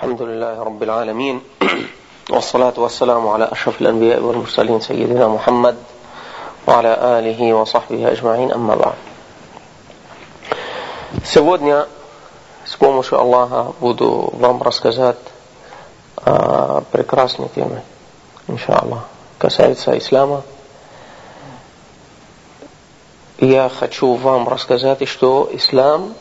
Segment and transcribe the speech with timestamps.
[0.00, 1.40] الحمد لله رب العالمين
[2.30, 5.76] والصلاة والسلام على أشرف الأنبياء والمرسلين سيدنا محمد
[6.66, 8.94] وعلى آله وصحبه أجمعين أما بعد
[11.24, 11.86] Сегодня
[12.64, 15.16] с помощью Аллаха буду вам рассказать
[16.16, 17.82] о прекрасной теме,
[18.48, 19.06] иншаллах,
[19.38, 20.42] касается ислама.
[23.38, 26.14] Я хочу вам рассказать, что ислам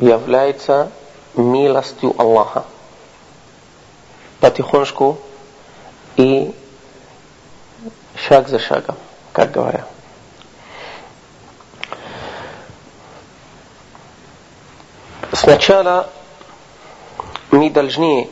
[0.00, 0.90] является
[1.35, 2.65] milostju Allaha.
[4.39, 5.19] Потихонечку
[6.17, 6.53] и
[8.15, 8.95] шаг за шагом,
[9.33, 9.87] как говорят.
[15.31, 16.09] Сначала
[17.51, 18.29] мы должны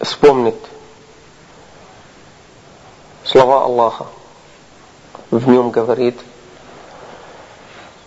[0.00, 0.54] вспомнить
[3.24, 4.06] слова Аллаха.
[5.30, 6.18] В нем говорит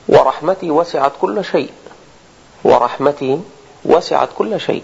[0.07, 1.73] «Ва рахмати васиат кулла шей».
[2.64, 3.40] ورحمتي
[3.84, 4.82] وسعت كل شيء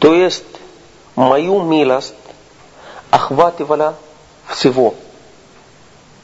[0.00, 0.44] то есть
[1.16, 2.14] мою милость
[3.10, 3.94] охватывала
[4.46, 4.94] всего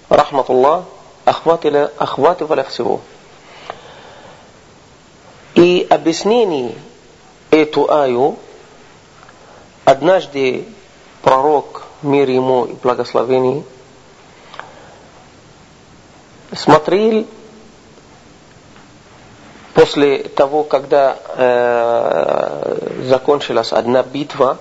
[0.08, 0.84] рахматуллах
[1.24, 3.00] охватывала, охватывала всего
[5.54, 6.74] и объяснение
[7.50, 8.36] эту аю
[9.84, 10.66] однажды
[11.22, 13.62] пророк, мир ему и благословение,
[16.52, 17.26] смотрел
[19.77, 24.57] после того, когда э, закончилась одна битва,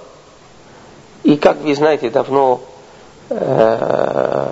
[1.22, 2.60] и как вы знаете, давно
[3.30, 4.46] э,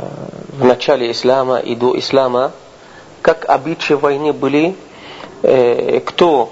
[0.59, 2.53] в начале ислама и до ислама,
[3.21, 4.75] как обычаи войны были,
[5.43, 6.51] э, кто,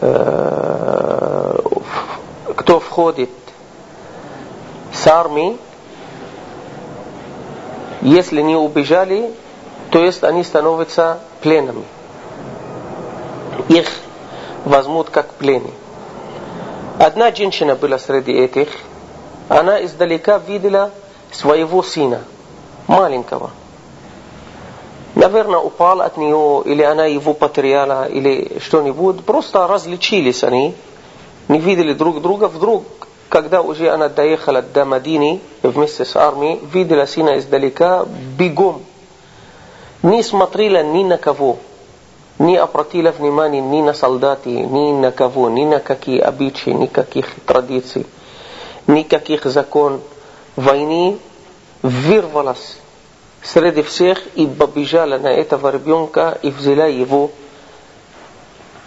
[0.00, 1.58] э,
[2.56, 3.30] кто входит
[4.94, 5.58] с армией,
[8.00, 9.34] если не убежали,
[9.90, 11.84] то есть они становятся пленными
[13.68, 13.88] их
[14.64, 15.70] возьмут как плены.
[16.98, 18.68] Одна женщина была среди этих,
[19.48, 20.90] она издалека видела
[21.30, 22.22] своего сына,
[22.86, 23.50] маленького.
[25.14, 29.24] Наверное, упал от нее, или она его потеряла, или что-нибудь.
[29.24, 30.74] Просто различились они,
[31.48, 32.48] не видели друг друга.
[32.48, 32.84] Вдруг,
[33.28, 38.04] когда уже она доехала до Мадины вместе с армией, видела сына издалека
[38.36, 38.82] бегом.
[40.02, 41.58] Не смотрела ни на кого
[42.38, 48.06] не обратила внимания ни на солдаты, ни на кого, ни на какие обычаи, никаких традиций,
[48.86, 50.00] никаких закон
[50.54, 51.18] войны,
[51.82, 52.78] вырвалась
[53.42, 57.30] среди всех и побежала на этого ребенка и взяла его,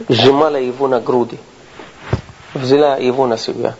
[0.08, 1.38] сжимала его на груди,
[2.54, 3.76] взяла его на себя.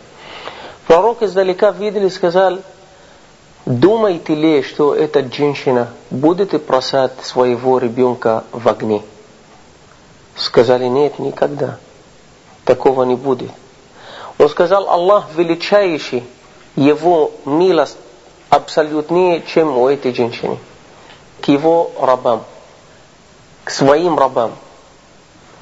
[0.86, 2.58] Пророк издалека видел и сказал,
[3.66, 9.02] думаете ли, что эта женщина будет бросать своего ребенка в огне?
[10.40, 11.78] Сказали, нет, никогда.
[12.64, 13.50] Такого не будет.
[14.38, 16.24] Он сказал, Аллах величайший,
[16.76, 17.98] его милость
[18.48, 20.58] абсолютнее, чем у этой женщины.
[21.42, 22.42] К его рабам,
[23.64, 24.52] к своим рабам.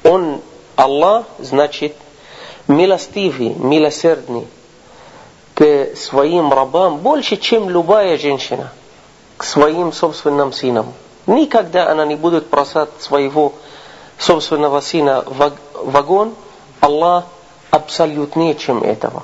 [0.03, 0.41] Он,
[0.77, 1.95] Аллах, значит,
[2.67, 4.47] милостивый, милосердный
[5.55, 8.71] к своим рабам больше, чем любая женщина
[9.35, 10.93] к своим собственным сынам.
[11.27, 13.53] Никогда она не будет просать своего
[14.19, 16.33] собственного сына в огонь,
[16.81, 17.25] Аллах
[17.71, 19.23] абсолютнее, чем этого.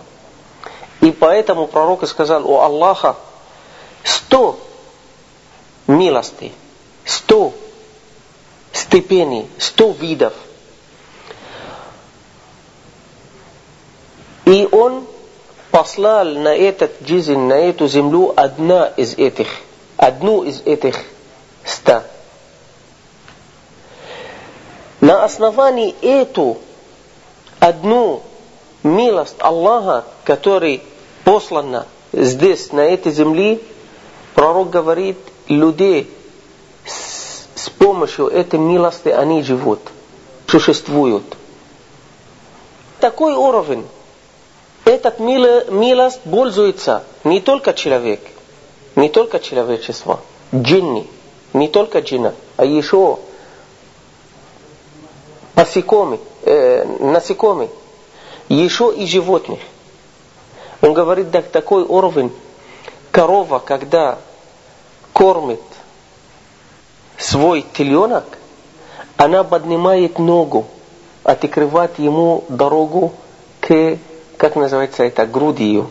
[1.01, 3.15] И поэтому пророк сказал, у Аллаха
[4.03, 4.59] сто
[5.87, 6.53] милостей,
[7.03, 7.53] сто
[8.71, 10.33] степеней, сто видов.
[14.45, 15.05] И он
[15.71, 19.47] послал на этот жизнь, на эту землю одна из этих,
[19.97, 21.03] одну из этих
[21.63, 22.03] ста.
[25.05, 26.57] На основании эту
[27.59, 28.23] одну
[28.81, 30.81] милость Аллаха, который
[31.23, 33.59] послана здесь, на этой земле,
[34.33, 35.17] пророк говорит,
[35.47, 36.09] людей
[36.83, 39.79] с, помощью этой милости они живут,
[40.47, 41.37] существуют.
[42.99, 43.85] Такой уровень,
[44.85, 48.21] этот милость пользуется не только человек,
[48.95, 50.19] не только человечество,
[50.51, 51.07] джинни,
[51.53, 53.19] не только джинна, а еще
[55.55, 57.69] насекомых, э, насекомых,
[58.49, 59.59] еще и животных.
[60.81, 62.31] Он говорит, да, такой уровень,
[63.11, 64.19] корова, когда
[65.13, 65.61] кормит
[67.17, 68.25] свой теленок,
[69.17, 70.65] она поднимает ногу,
[71.23, 73.13] открывает ему дорогу
[73.61, 73.97] к,
[74.37, 75.87] как называется это, грудью.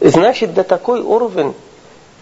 [0.00, 1.54] Значит, до такой уровень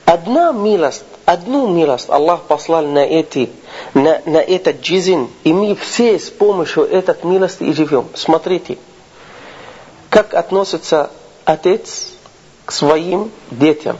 [0.04, 3.50] Одна милость, одну милость Аллах послал на, эти,
[3.94, 8.08] на, на этот джизин, и мы все с помощью этой милости и живем.
[8.14, 8.78] Смотрите,
[10.10, 11.10] как относится
[11.44, 12.12] отец
[12.64, 13.98] к своим детям.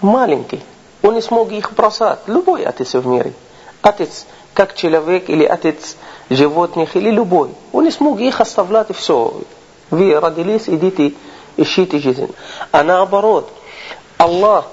[0.00, 0.60] Маленький.
[1.02, 2.20] Он не смог их бросать.
[2.26, 3.32] Любой отец в мире.
[3.82, 5.96] Отец как человек или отец
[6.28, 7.50] животных или любой.
[7.72, 9.34] Он не смог их оставлять все.
[9.90, 11.14] Вы родились, идите,
[11.56, 12.28] ищите жизнь.
[12.70, 13.50] А наоборот,
[14.18, 14.66] Аллах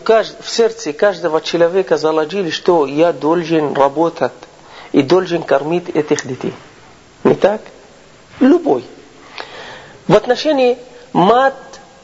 [0.00, 0.34] кажд...
[0.42, 4.32] в сердце каждого человека заложили, что я должен работать
[4.92, 6.54] и должен кормить этих детей.
[7.24, 7.60] Не так?
[8.40, 8.84] Любой.
[10.08, 10.78] В отношении
[11.12, 11.54] мат,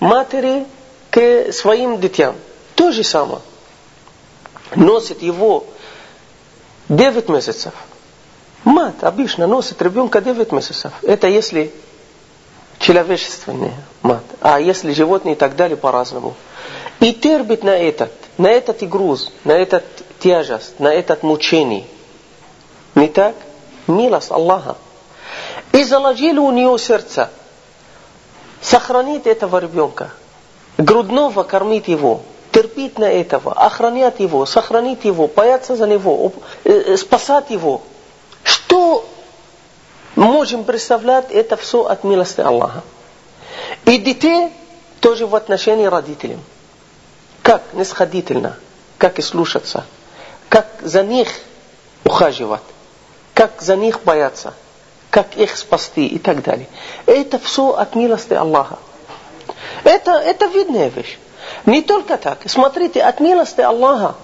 [0.01, 0.67] матери
[1.11, 2.37] к своим детям.
[2.75, 3.41] То же самое.
[4.75, 5.67] Носит его
[6.89, 7.73] 9 месяцев.
[8.65, 10.93] Мать обычно носит ребенка 9 месяцев.
[11.03, 11.73] Это если
[12.79, 14.23] человечественная мать.
[14.41, 16.35] А если животные и так далее по-разному.
[17.01, 19.85] И терпит на этот, на этот и груз, на этот
[20.19, 21.85] тяжесть, на этот мучение.
[22.95, 23.35] Не так?
[23.87, 24.77] Милость Аллаха.
[25.73, 27.31] И заложили у нее сердце.
[28.61, 30.11] Сохранить этого ребенка.
[30.79, 32.23] Грудного кормить его.
[32.53, 33.53] Терпеть на этого.
[33.53, 34.47] Охранять его.
[34.47, 35.29] Сохранить его.
[35.29, 36.33] Бояться за него.
[36.65, 37.83] Э, спасать его.
[38.43, 39.07] Что
[40.15, 42.83] можем представлять, это все от милости Аллаха.
[43.85, 44.51] И детей
[45.01, 46.41] тоже в отношении родителям.
[47.47, 48.57] Как нисходительно,
[48.99, 49.85] как слушаться,
[50.49, 51.29] как за них
[52.03, 52.61] ухаживать,
[53.35, 54.53] как за них бояться,
[55.11, 56.67] как их спасти и так далее.
[57.07, 58.81] Это все от милости Аллаха.
[59.85, 61.19] Это, это видная вещь.
[61.67, 62.41] Не только так.
[62.47, 64.17] Смотрите, от милости Аллаха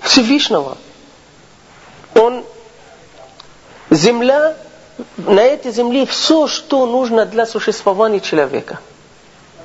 [0.00, 0.78] Всевышнего.
[2.14, 2.42] Он,
[3.90, 4.56] земля,
[5.18, 8.78] на этой земле все, что нужно для существования человека–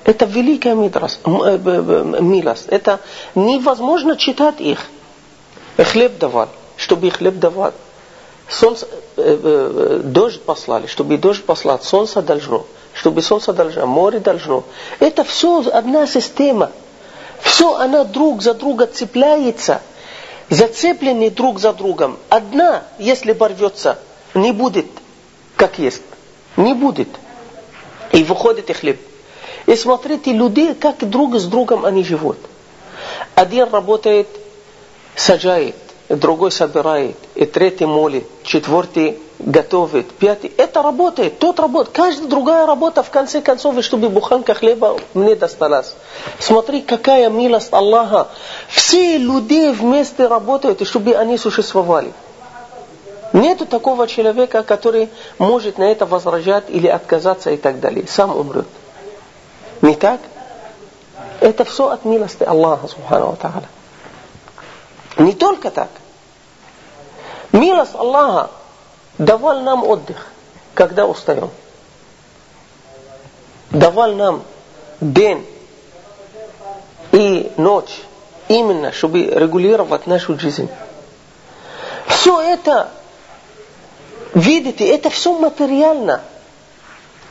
[0.04, 1.26] это великая милость.
[1.26, 2.66] милость.
[2.68, 3.00] Это
[3.36, 4.80] невозможно читать их.
[5.78, 7.74] Хлеб давал, чтобы хлеб давал.
[8.50, 14.66] Солнце, дождь послали, чтобы дождь послать, солнце должно, чтобы солнце должно, море должно.
[15.00, 16.72] Это все одна система.
[17.42, 19.82] Все она друг за друга цепляется.
[20.50, 22.20] Зацеплены друг за другом.
[22.30, 23.98] Одна, если порвется,
[24.34, 24.86] не будет,
[25.56, 26.04] как есть.
[26.58, 27.08] Не будет.
[28.12, 29.00] И выходит и хлеб.
[29.66, 32.38] И смотрите, люди, как друг с другом они живут.
[33.36, 34.28] Один работает,
[35.16, 35.76] сажает,
[36.10, 40.52] другой собирает, и третий молит, четвертый готовит, пятый.
[40.58, 41.96] Это работает, тот работает.
[41.96, 45.96] Каждая другая работа, в конце концов, чтобы буханка хлеба мне досталась.
[46.40, 48.28] Смотри, какая милость Аллаха.
[48.70, 52.14] Все люди вместе работают, чтобы они существовали.
[53.34, 58.06] Нету такого человека, который может на это возражать или отказаться и так далее.
[58.08, 58.68] Сам умрет.
[59.84, 60.22] Не так?
[61.42, 63.68] Это все от милости Аллаха, Субхану Тааля.
[65.18, 65.90] Не только так.
[67.52, 68.50] Милость Аллаха
[69.18, 70.28] давал нам отдых,
[70.74, 71.52] когда устаем.
[73.72, 74.44] Давал нам
[75.02, 75.46] день
[77.12, 78.04] и ночь,
[78.48, 80.70] именно, чтобы регулировать нашу жизнь.
[82.08, 82.90] Все это,
[84.34, 86.22] видите, это все материально–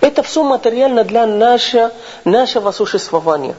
[0.03, 1.93] это все материально для нашего,
[2.25, 3.55] нашего существования.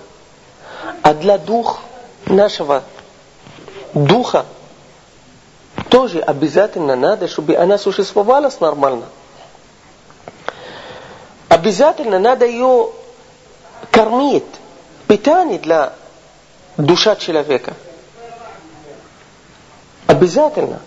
[1.01, 1.79] А для дух
[2.25, 2.83] нашего
[3.93, 4.45] духа
[5.89, 9.05] тоже обязательно надо, чтобы она существовала нормально.
[11.47, 12.89] Обязательно надо ее
[13.89, 14.43] кормить,
[15.07, 15.93] питание для
[16.75, 17.73] душа человека.
[20.07, 20.81] Обязательно.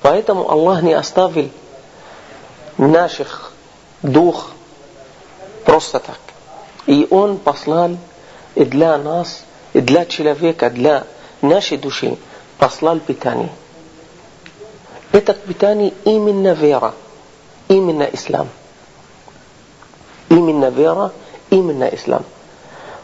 [0.00, 1.50] Поэтому Аллах не оставил
[2.78, 3.52] наших
[4.00, 4.52] дух
[5.65, 6.19] Просто так.
[6.85, 7.97] И Он послал
[8.55, 11.03] и для нас, и для человека, для
[11.41, 12.17] нашей души
[12.57, 13.49] послал питание.
[15.11, 16.93] Это питание именно вера,
[17.67, 18.49] именно ислам.
[20.29, 21.11] Именно вера,
[21.49, 22.23] именно ислам.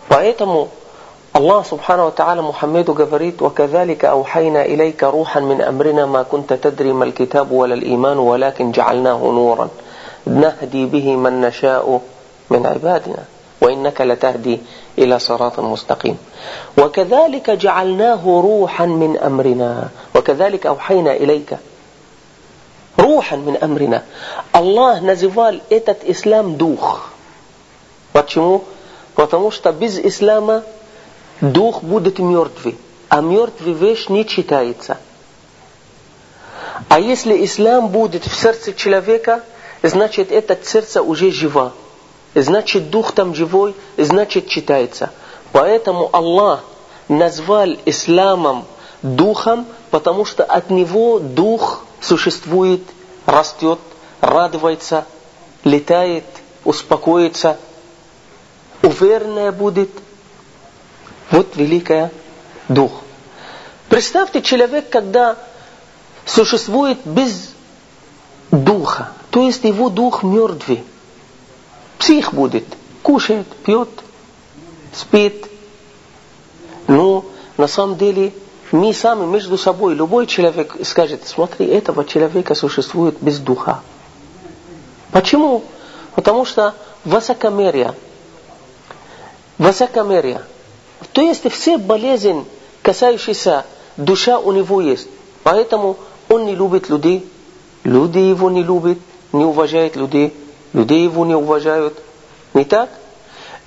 [0.10, 0.70] Поэтому
[1.36, 7.06] الله سبحانه وتعالى محمد говорит وكذلك أوحينا إليك روحا من أمرنا ما كنت تدري ما
[7.06, 9.70] الكتاب ولا الإيمان ولكن جعلناه نورا
[10.26, 12.02] نهدي به من نشاء
[12.50, 13.24] من عبادنا
[13.62, 14.60] وإنك لتهدي
[14.98, 16.18] إلى صراط مستقيم
[16.78, 21.58] وكذلك جعلناه روحا من أمرنا وكذلك أوحينا إليك
[23.00, 24.04] روحا من أمرنا
[24.56, 27.10] الله называл этот ислам дух.
[28.12, 28.64] Почему?
[29.16, 30.64] Потому что без ислама
[31.42, 32.78] дух будет мертвый,
[33.10, 34.98] а мертвый вещь не читается.
[36.90, 39.44] А если ислам будет в сердце человека,
[39.82, 41.74] значит это сердце уже живо
[42.35, 45.11] Значит дух там живой, значит читается.
[45.53, 46.65] Поэтому Аллах
[47.09, 48.65] назвал исламом
[49.03, 52.83] духом, потому что от него дух существует,
[53.27, 53.79] растет,
[54.21, 55.07] радуется,
[55.65, 56.25] летает,
[56.65, 57.57] успокоится,
[58.83, 59.91] уверенная будет.
[61.31, 62.11] Вот великая
[62.69, 62.93] дух.
[63.89, 65.37] Представьте человек, когда
[66.25, 67.51] существует без
[68.51, 70.85] духа, то есть его дух мертвый.
[71.99, 72.65] Псих будет,
[73.03, 73.89] кушает, пьет,
[74.93, 75.47] спит.
[76.87, 77.25] Ну,
[77.57, 78.33] на самом деле,
[78.71, 83.81] мы сами между собой, любой человек скажет, смотри, этого человека существует без духа.
[85.11, 85.65] Почему?
[86.15, 86.75] Потому что
[87.05, 87.95] высокомерие,
[89.57, 90.43] высокомерие,
[91.13, 92.45] то есть все болезни,
[92.83, 93.65] касающиеся
[93.97, 95.09] душа у него есть.
[95.43, 95.97] Поэтому
[96.29, 97.27] он не любит людей,
[97.85, 98.99] люди его не любят,
[99.33, 100.35] не уважают людей,
[100.73, 101.99] людей его не уважают.
[102.55, 102.91] Не так?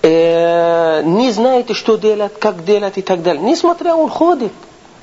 [0.01, 3.43] Э, не знает, что делать, как делать и так далее.
[3.43, 4.51] Несмотря он ходит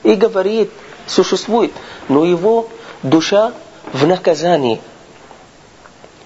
[0.03, 0.71] и говорит,
[1.07, 1.73] существует,
[2.09, 2.69] но его
[3.03, 3.53] душа
[3.93, 4.81] в наказании.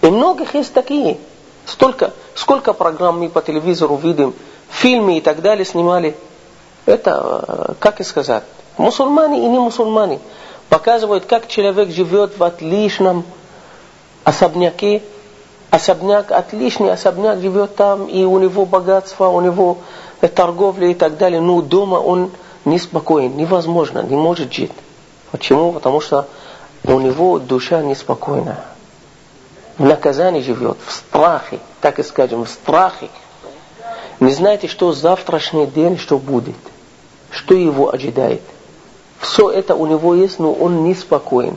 [0.00, 1.18] И многих есть такие.
[1.66, 4.34] Столько, сколько программ мы по телевизору видим,
[4.68, 6.16] фильмы и так далее снимали.
[6.86, 8.42] Это, э, как и сказать,
[8.78, 10.18] мусульмане и не мусульмане
[10.72, 13.24] показывают, как человек живет в отличном
[14.24, 15.02] особняке,
[15.72, 19.78] особняк, отличный особняк живет там, и у него богатство, у него
[20.34, 22.30] торговля и так далее, но дома он
[22.66, 24.70] неспокоен, невозможно, не может жить.
[25.30, 25.72] Почему?
[25.72, 26.28] Потому что
[26.84, 28.62] у него душа неспокойная.
[29.78, 33.08] В наказании живет, в страхе, так и скажем, в страхе.
[34.20, 36.54] Не знаете, что завтрашний день, что будет,
[37.30, 38.42] что его ожидает.
[39.20, 41.56] Все это у него есть, но он неспокоен.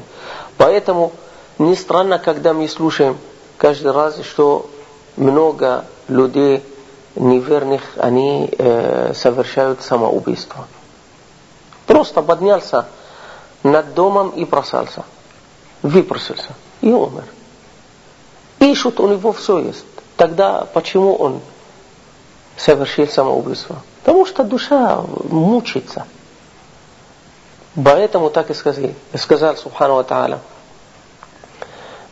[0.55, 1.11] Поэтому
[1.59, 3.17] не странно, когда мы слушаем
[3.57, 4.69] каждый раз, что
[5.17, 6.63] много людей
[7.15, 10.67] неверных, они э, совершают самоубийство.
[11.85, 12.87] Просто поднялся
[13.63, 15.03] над домом и бросался.
[15.81, 17.25] Выпросился и умер.
[18.59, 19.85] Ищут, у него все есть.
[20.17, 21.41] Тогда почему он
[22.57, 23.77] совершил самоубийство?
[24.03, 26.05] Потому что душа мучится.
[27.75, 30.39] Поэтому так и сказал, сказал Субхану Тааля.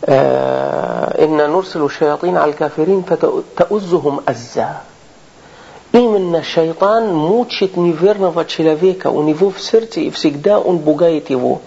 [0.08, 4.82] إن نرسل الشياطين على الكافرين فتؤزهم أزا
[5.90, 9.08] Именно шайтан мучит неверного человека.
[9.08, 11.62] У него в сердце и всегда он пугает его.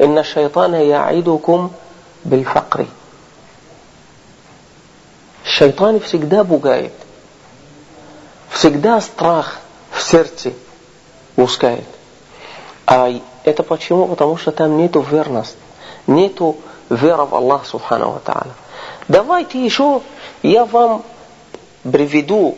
[0.00, 1.70] إن الشيطان يعيدكم
[2.24, 2.86] بالفقر.
[5.44, 6.92] Шайтан всегда пугает.
[8.50, 9.58] Всегда страх
[9.90, 10.52] в сердце
[11.34, 11.84] пускает.
[12.86, 13.10] А
[13.44, 14.06] это почему?
[14.06, 15.56] Потому что там нету верности,
[16.06, 16.56] нету
[16.91, 18.53] веры в Аллах Субхану Тааля.
[19.07, 20.01] Давайте еще
[20.43, 21.03] я вам
[21.83, 22.57] приведу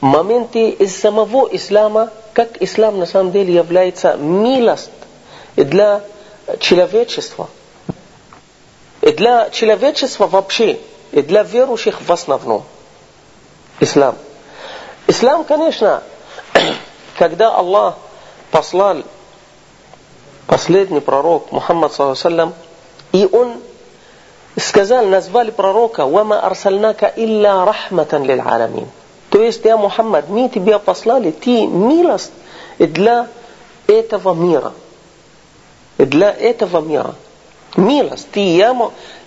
[0.00, 4.90] моменты из самого ислама, как ислам на самом деле является милость
[5.56, 6.02] для
[6.60, 7.48] человечества.
[9.00, 10.78] И для человечества вообще,
[11.10, 12.64] и для верующих в основном.
[13.80, 14.14] Ислам.
[15.06, 16.02] Ислам, конечно,
[17.18, 17.96] когда Аллах
[18.50, 19.02] послал
[20.46, 22.52] последний пророк Мухаммад саллаллаху
[23.12, 23.60] и он
[24.60, 28.88] сказал, назвали пророка «Вама арсальнака илля рахматан лил аламин».
[29.30, 32.32] То есть, я Мухаммад, мы тебя послали, ты милость
[32.78, 33.28] для
[33.86, 34.72] этого мира.
[35.98, 37.14] Для этого мира.
[37.76, 38.28] Милость.
[38.32, 38.76] Ты, я,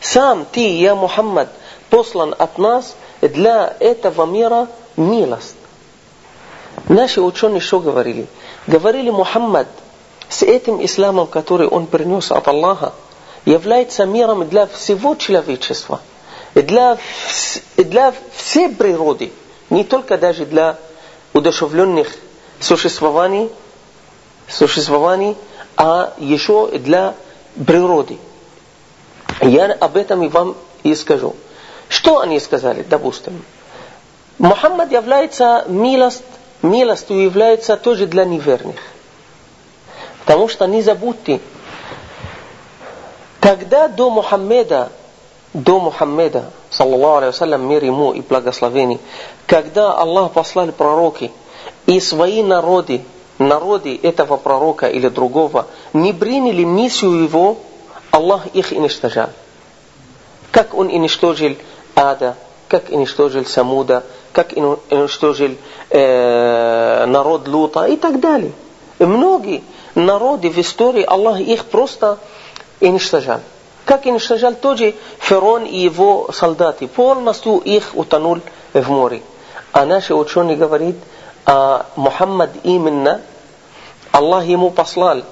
[0.02, 1.50] сам ты, я Мухаммад,
[1.90, 5.56] послан от нас для этого мира милость.
[6.90, 8.28] Наши ученые что говорили?
[8.68, 9.68] Говорили, Мухаммад–
[10.34, 12.94] с этим исламом, который он принес от Аллаха,
[13.46, 16.02] является миром для всего человечества,
[16.54, 16.98] для,
[17.78, 19.32] для всей природы,
[19.70, 20.78] не только даже для
[21.34, 22.16] удушевленных
[22.60, 23.50] существований,
[24.48, 25.36] существований,
[25.76, 27.16] а еще для
[27.66, 28.18] природы.
[29.42, 31.36] Я об этом и вам и скажу.
[31.90, 33.44] Что они сказали, допустим?
[34.40, 36.24] Мухаммад является милость,
[36.62, 38.78] милостью является тоже для неверных.
[40.26, 41.42] Потому что не забудьте,
[43.44, 44.90] когда до Мухаммеда,
[45.54, 49.00] до Мухаммеда, саллаллаху алейхи вассалям, мир ему и благословение,
[49.48, 51.30] когда Аллах послал пророки
[51.86, 53.02] и свои народы,
[53.40, 57.58] народы этого пророка или другого, не приняли миссию его,
[58.12, 59.28] Аллах их уничтожал.
[60.52, 61.58] Как он уничтожил
[61.96, 62.38] Ада,
[62.70, 65.52] как уничтожил Самуда, как уничтожил
[65.90, 68.54] э, народ Лута и так далее.
[69.00, 69.64] Многие
[69.96, 72.20] народы в истории Аллах их просто
[72.88, 73.40] уничтожал.
[73.86, 76.88] Как уничтожал тоже Ферон и его солдаты.
[76.88, 78.40] Полностью их утонул
[78.74, 79.22] в море.
[79.72, 80.96] А наши ученые говорят,
[81.46, 83.22] а Мухаммад именно
[84.12, 85.24] Аллах ему послал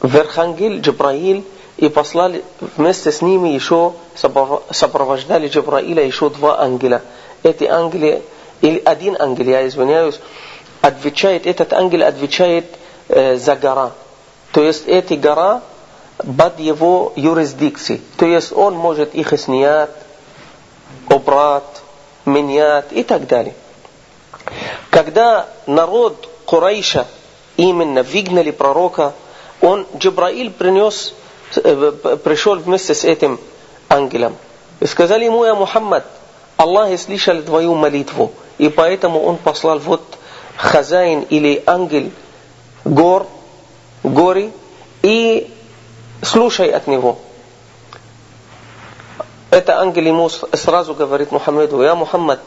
[0.00, 1.44] в Архангель Джабраиль
[1.76, 2.44] и послали
[2.76, 7.02] вместе с ними еще сопровождали Джабраиля еще два ангела.
[7.42, 8.22] Эти ангелы,
[8.60, 10.20] или один ангел, я извиняюсь,
[10.80, 12.66] отвечает, этот ангел отвечает
[13.08, 13.92] э, за гора.
[14.52, 15.62] То есть эти гора
[16.24, 18.00] под его юрисдикции.
[18.16, 19.90] То есть он может их снять,
[21.08, 21.82] убрать,
[22.24, 23.54] менять и так далее.
[24.90, 27.06] Когда народ Курайша
[27.56, 29.14] именно выгнали пророка,
[29.60, 31.14] он, Джабраиль принес,
[31.52, 33.38] пришел вместе с этим
[33.88, 34.36] ангелом.
[34.80, 36.06] И сказали ему, я Мухаммад,
[36.56, 40.02] Аллах слышал твою молитву, и поэтому он послал вот
[40.56, 42.10] хозяин или ангел
[42.84, 43.26] гор,
[44.02, 44.52] гори,
[45.02, 45.50] и
[46.22, 47.18] слушай от него.
[49.50, 52.40] Это ангел ему сразу говорит Мухаммеду, я Мухаммад,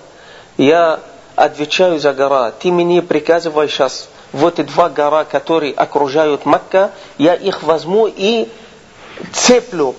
[0.58, 1.02] я
[1.36, 7.36] отвечаю за гора, ты мне приказывай сейчас вот эти два гора, которые окружают Макка, я
[7.36, 8.48] их возьму и
[9.34, 9.96] цеплю,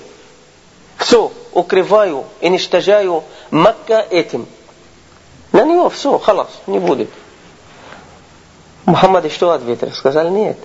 [0.97, 4.47] все, укрываю, уничтожаю Макка этим.
[5.52, 7.11] На нее все, халас, не будет.
[8.87, 9.93] Мухаммад что ответил?
[9.93, 10.59] Сказал, нет.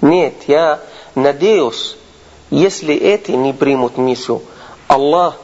[0.00, 0.80] Нет, я
[1.18, 1.96] надеюсь,
[2.50, 4.42] если эти не примут миссию,
[4.86, 5.36] Аллах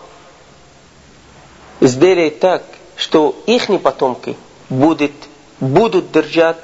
[1.80, 2.62] сделает так,
[2.96, 4.36] что их потомки
[4.68, 5.12] будут,
[5.60, 6.58] будут держать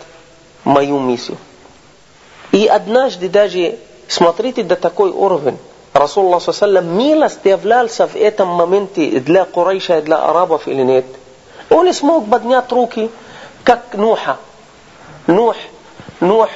[0.65, 1.37] мою миссию.
[2.53, 5.59] И однажды даже, смотрите до такой уровень,
[5.93, 11.05] Расулла саллам милость являлся в этом моменте для Курайша и для арабов или нет.
[11.69, 13.11] Он смог поднять руки,
[13.65, 14.39] как Нуха.
[15.27, 15.57] Нух,
[16.21, 16.49] Нух,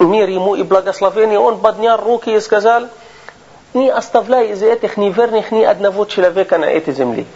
[0.00, 2.88] мир ему и благословение, он поднял руки и сказал,
[3.74, 7.26] не оставляй из этих неверных ни одного человека на этой земле.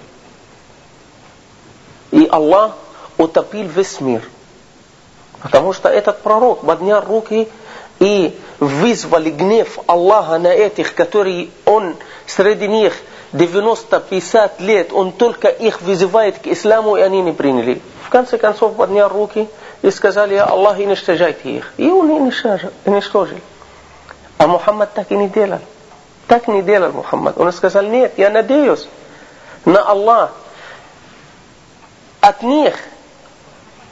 [2.10, 2.72] И Аллах
[3.18, 4.22] утопил весь мир.
[5.42, 7.48] Потому что этот пророк поднял руки
[7.98, 12.94] и вызвали гнев Аллаха на этих, которые он среди них
[13.32, 17.82] 90-50 лет, он только их вызывает к исламу, и они не приняли.
[18.04, 19.48] В конце концов поднял руки
[19.84, 21.74] и сказали, я Аллах, уничтожайте их.
[21.76, 22.70] И он уничтожил.
[24.38, 25.58] А Мухаммад так и не делал.
[26.26, 27.36] Так не делал Мухаммад.
[27.36, 28.88] Он сказал, нет, я надеюсь
[29.66, 30.32] на Аллах.
[32.22, 32.74] От них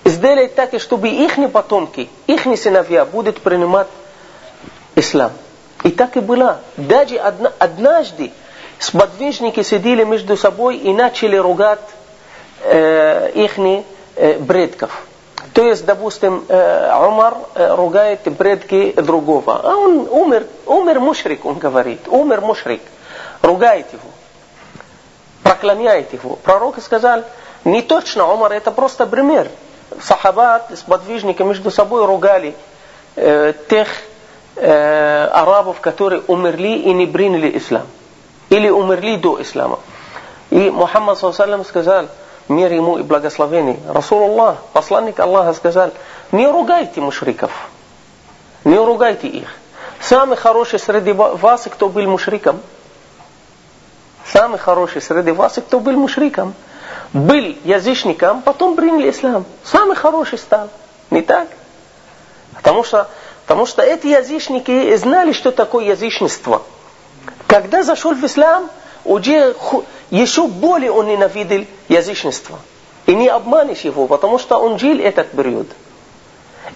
[0.07, 3.88] сделать так, чтобы их потомки, их сыновья будут принимать
[4.96, 5.33] ислам.
[5.85, 6.61] И так и было.
[6.78, 8.33] Даже однажды
[8.78, 11.87] сподвижники сидели между собой и начали ругать
[12.62, 15.07] э, их э, предков.
[15.53, 19.61] То есть, допустим, э, Умар э, ругает предки другого.
[19.62, 22.09] А он умер, умер мушрик, он говорит.
[22.09, 22.81] Умер мушрик.
[23.43, 24.09] Ругает его.
[25.43, 26.37] Проклоняет его.
[26.37, 27.25] Пророк сказал,
[27.65, 29.49] не точно, Умар, это просто пример.
[30.01, 32.55] Сахабат, сподвижники между собой ругали
[33.17, 33.88] э, тех
[34.57, 37.87] э, арабов, которые умерли и не приняли ислам.
[38.49, 39.81] Или умерли до ислама.
[40.49, 42.09] И Мухаммад сказал,
[42.53, 43.79] мир ему и благословение.
[43.88, 45.91] Расулуллах, посланник Аллаха сказал,
[46.31, 47.51] не ругайте мушриков,
[48.65, 49.49] не ругайте их.
[50.01, 52.61] Самый хороший среди вас, кто был мушриком,
[54.27, 56.55] самый хороший среди вас, кто был мушриком,
[57.12, 59.45] был язычником, потом приняли ислам.
[59.65, 60.69] Самый хороший стал.
[61.11, 61.49] Не так?
[62.55, 63.09] Потому что,
[63.47, 66.62] потому что эти язычники знали, что такое язычество.
[67.47, 68.71] Когда зашел в ислам,
[69.05, 69.55] уже
[70.12, 72.59] еще более он ненавидел язычество.
[73.07, 75.66] И не обманешь его, потому что он жил этот период.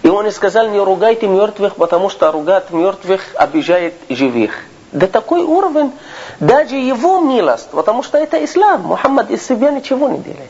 [0.03, 4.51] И он сказал, не ругайте мертвых, потому что ругать мертвых обижает живых.
[4.91, 5.91] До такой уровень,
[6.39, 8.81] даже его милость, потому что это ислам.
[8.81, 10.49] Мухаммад из себя ничего не делает.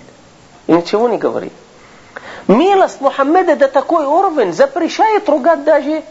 [0.67, 1.54] И ничего не говорит.
[2.47, 6.04] Милость Мухаммеда до такой уровень запрещает ругать даже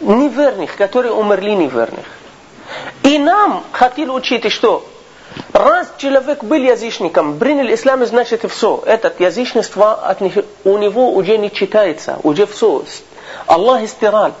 [0.00, 2.06] неверных, которые умерли неверных.
[3.04, 4.84] И нам хотели учить, что
[5.52, 8.82] раз человек был язычником, принял ислам, значит все.
[8.86, 12.84] Этот язычество от них, у него уже не читается, уже все.
[13.46, 14.32] Аллах истирал.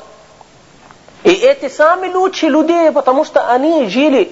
[1.24, 4.30] И эти самые лучшие люди, потому что они жили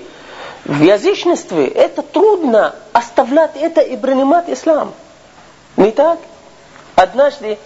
[0.64, 4.94] в язычестве, это трудно оставлять это и принимать ислам.
[5.76, 6.18] Не так?
[6.94, 7.58] Однажды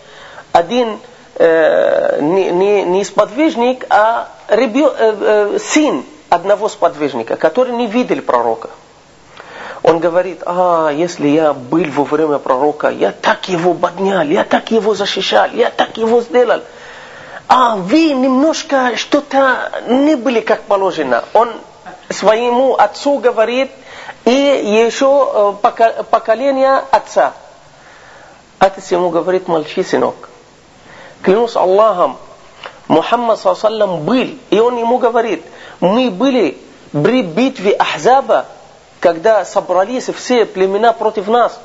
[0.53, 0.99] один
[1.35, 8.23] э, не, не, не сподвижник, а ребё, э, э, сын одного сподвижника, который не видел
[8.23, 8.71] пророка.
[9.83, 14.71] Он говорит, а, если я был во время пророка, я так его поднял, я так
[14.71, 16.61] его защищал, я так его сделал.
[17.47, 21.25] А вы немножко что-то не были как положено.
[21.33, 21.51] Он
[22.11, 23.71] своему отцу говорит,
[24.25, 25.57] и еще
[26.11, 27.33] поколение отца.
[28.59, 30.29] Отец ему говорит, молчи, сынок.
[31.23, 32.19] клянусь Аллахом,
[32.89, 35.45] Мухаммад саллаллаху был, и он ему говорит,
[35.81, 36.59] мы были
[36.91, 38.47] при битве Ахзаба,
[39.01, 41.59] когда собрались все племена против нас,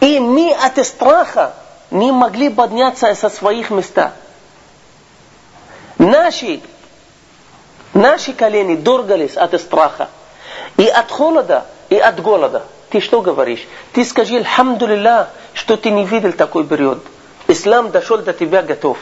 [0.00, 1.54] и мы от страха
[1.90, 3.98] не могли подняться со своих мест.
[5.98, 6.60] Наши,
[7.94, 10.08] наши колени дергались от страха,
[10.76, 12.64] и от холода, и от голода.
[12.90, 13.66] Ты что говоришь?
[13.92, 17.04] Ты скажи, Алхамдулилlah, что ты не видел такой период.
[17.48, 18.98] Ислам дошел до тебя готов.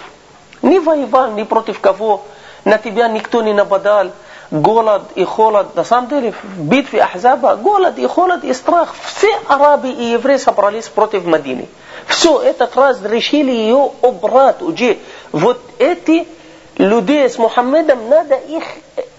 [0.63, 2.25] Не воевал ни против кого,
[2.65, 4.13] на тебя никто не нападал.
[4.51, 5.75] Голод и холод.
[5.75, 8.95] На самом деле, в битве Ахзаба голод и холод и страх.
[9.05, 11.69] Все арабы и евреи собрались против Мадины.
[12.07, 14.99] Все этот раз решили ее убрать уже.
[15.33, 16.29] Вот эти
[16.77, 18.65] люди с Мухаммедом надо их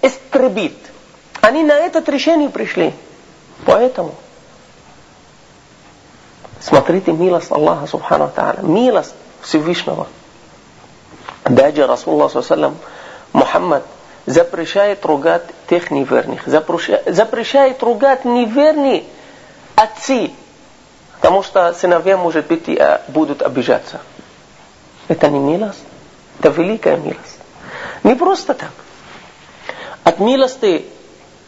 [0.02, 0.78] истребить.
[1.42, 2.94] Они на это решение пришли.
[3.66, 4.14] Поэтому
[6.60, 10.08] смотрите милость Аллаха Субхану Тааля, милость Всевышнего.
[11.44, 12.30] Даже Расулла
[13.34, 13.84] Мухаммад
[14.26, 19.04] запрещает ругать тех неверных, запрещает ругать неверные
[19.76, 20.32] отцы,
[21.16, 22.70] потому что сыновья, может быть,
[23.10, 24.02] будут обижаться.
[25.08, 25.84] Это не милость,
[26.40, 27.40] это великая милость.
[28.04, 28.72] Не просто так.
[30.04, 30.86] От милости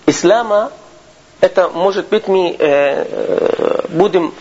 [0.06, 0.72] ислама
[1.40, 4.34] это, может быть, мы э, будем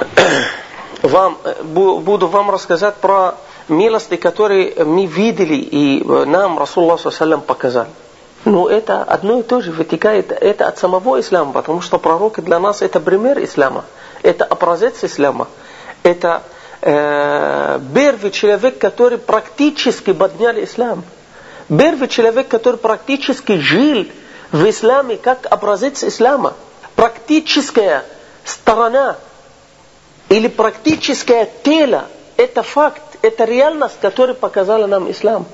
[1.02, 3.34] вам, буду вам рассказать про
[3.68, 7.86] милости, которые мы видели и нам Расулла Саллам показал.
[8.44, 12.60] Но это одно и то же вытекает это от самого ислама, потому что пророк для
[12.60, 13.84] нас это пример ислама,
[14.22, 15.48] это образец ислама,
[16.04, 16.44] это
[16.80, 21.02] э, первый человек, который практически поднял ислам,
[21.68, 24.06] первый человек, который практически жил
[24.52, 26.54] в исламе как образец ислама,
[26.94, 28.04] практическая
[28.44, 29.16] сторона
[30.28, 35.46] или практическое тело, это факт, это реальность, которую показала нам ислам.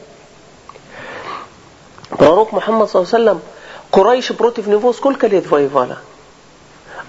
[2.11, 3.41] Пророк Мухаммад саллаллаху
[3.91, 5.99] Курайши против него сколько лет воевала?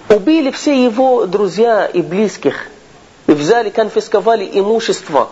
[0.10, 2.68] Убили все его друзья и близких.
[3.28, 5.30] И взяли, конфисковали имущество.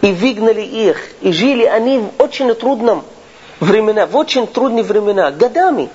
[0.00, 0.98] И выгнали их.
[1.20, 3.04] И жили они в очень трудном
[3.60, 5.88] времена, в очень трудные времена, годами.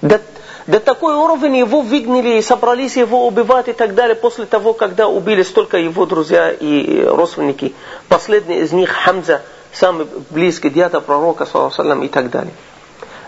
[0.00, 0.18] До,
[0.66, 5.08] до такой уровень его выгнали и собрались его убивать и так далее, после того, когда
[5.08, 7.74] убили столько его друзья и родственники.
[8.08, 12.54] Последний из них Хамза, самый близкий дядя пророка, саллаллаху и так далее.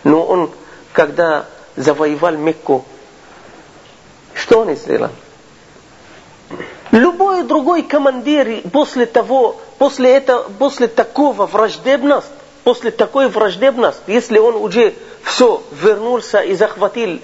[0.05, 0.51] Но он,
[0.93, 1.45] когда
[1.77, 2.85] завоевал Мекку,
[4.35, 5.11] что он сделал?
[6.91, 12.31] Любой другой командир после того, после, этого, после такого враждебности,
[12.65, 14.95] после такой враждебности, если он уже
[15.27, 17.19] все вернулся и захватил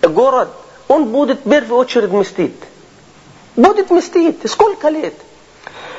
[0.00, 0.50] город,
[0.86, 2.54] он будет в первую очередь мстить.
[3.56, 4.38] Будет мстить.
[4.48, 5.14] Сколько лет?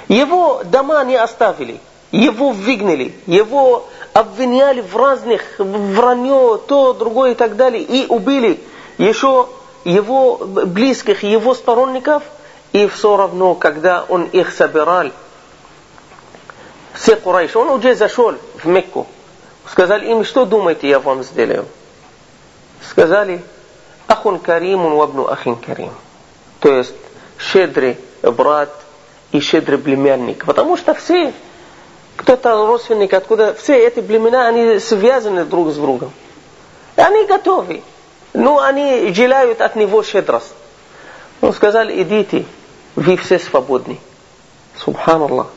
[0.08, 1.80] Его дома не оставили.
[2.12, 3.14] Его выгнали.
[3.28, 7.84] Его обвиняли в разных вранье, то, другое и так далее.
[7.84, 8.62] И убили
[8.98, 9.50] еще
[9.84, 12.24] его близких, его сторонников.
[12.72, 15.12] И все равно, когда он их собирал,
[16.94, 19.06] все Курайш, он уже зашел в Мекку.
[19.70, 21.66] Сказали им, что думаете, я вам сделаю?
[22.90, 23.42] Сказали,
[24.08, 25.92] ахун карим, вабну ахин карим.
[26.60, 26.96] То есть,
[27.40, 28.70] щедрый брат
[29.32, 30.46] и щедрый племянник.
[30.46, 31.34] Потому что все,
[32.18, 36.12] кто-то родственник, откуда, все эти племена, они связаны друг с другом.
[36.98, 37.84] И они готовы.
[38.34, 40.54] Ну, они желают от него щедрость.
[41.42, 42.46] Он сказал, идите,
[42.96, 44.00] вы все свободны.
[44.78, 45.48] Субханаллах.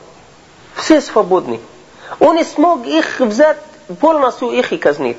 [0.75, 1.61] Все свободны.
[2.19, 3.59] Он не смог их взять
[4.01, 5.19] полностью их и казнит.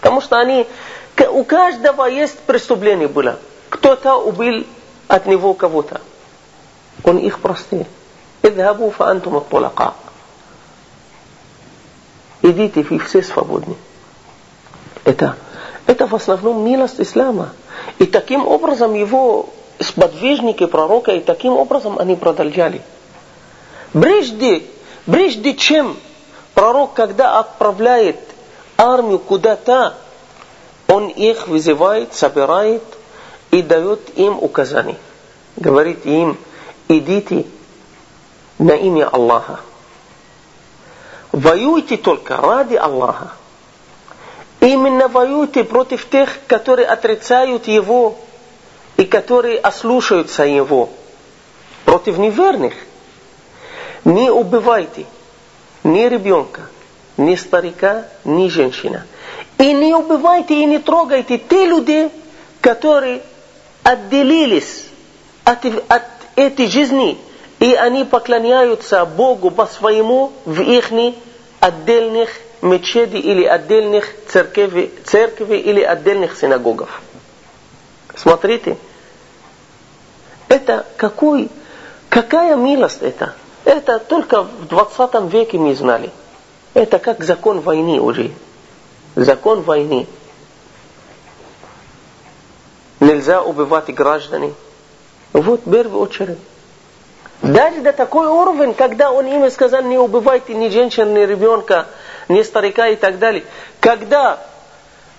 [0.00, 0.66] Потому что они,
[1.30, 3.38] у каждого есть преступление было.
[3.68, 4.66] Кто-то убил
[5.08, 6.00] от него кого-то.
[7.04, 7.86] Он их простил.
[8.42, 9.94] Идхабу фаантум аттулака.
[12.42, 13.76] Идите, вы все свободны.
[15.04, 15.36] Это,
[15.86, 17.50] это в основном милость ислама.
[17.98, 22.82] И таким образом его сподвижники пророка, и таким образом они продолжали.
[23.92, 24.64] Прежде,
[25.06, 25.96] прежде чем
[26.54, 28.18] пророк, когда отправляет
[28.76, 29.94] армию куда-то,
[30.88, 32.82] он их вызывает, собирает
[33.50, 34.98] и дает им указания.
[35.56, 36.38] Говорит им,
[36.88, 37.46] идите
[38.58, 39.60] на имя Аллаха.
[41.32, 43.32] Воюйте только ради Аллаха.
[44.60, 48.16] Именно воюйте против тех, которые отрицают Его
[48.96, 50.90] и которые ослушаются Его.
[51.84, 52.74] Против неверных.
[54.04, 55.06] Не убивайте
[55.84, 56.62] ни ребенка,
[57.16, 59.06] ни старика, ни женщина.
[59.58, 62.10] И не убивайте и не трогайте те люди,
[62.60, 63.22] которые
[63.82, 64.86] отделились
[65.44, 66.02] от, от
[66.36, 67.18] этой жизни
[67.58, 70.90] И они поклоняются Богу по-своему в их
[71.60, 77.00] отдельных мечети или отдельных церкви, церкви или отдельных синагогов.
[78.16, 78.76] Смотрите,
[80.48, 81.48] это какой,
[82.08, 83.34] какая милость это?
[83.64, 86.10] Это только в 20 веке мы знали.
[86.74, 88.30] Это как закон войны уже.
[89.14, 90.06] Закон войны.
[93.00, 94.54] Нельзя убивать граждане.
[95.32, 96.38] Вот в первую очередь.
[97.42, 101.86] Даже до такой уровень, когда он им сказал, не убивайте ни женщин, ни ребенка,
[102.28, 103.42] ни старика и так далее.
[103.80, 104.38] Когда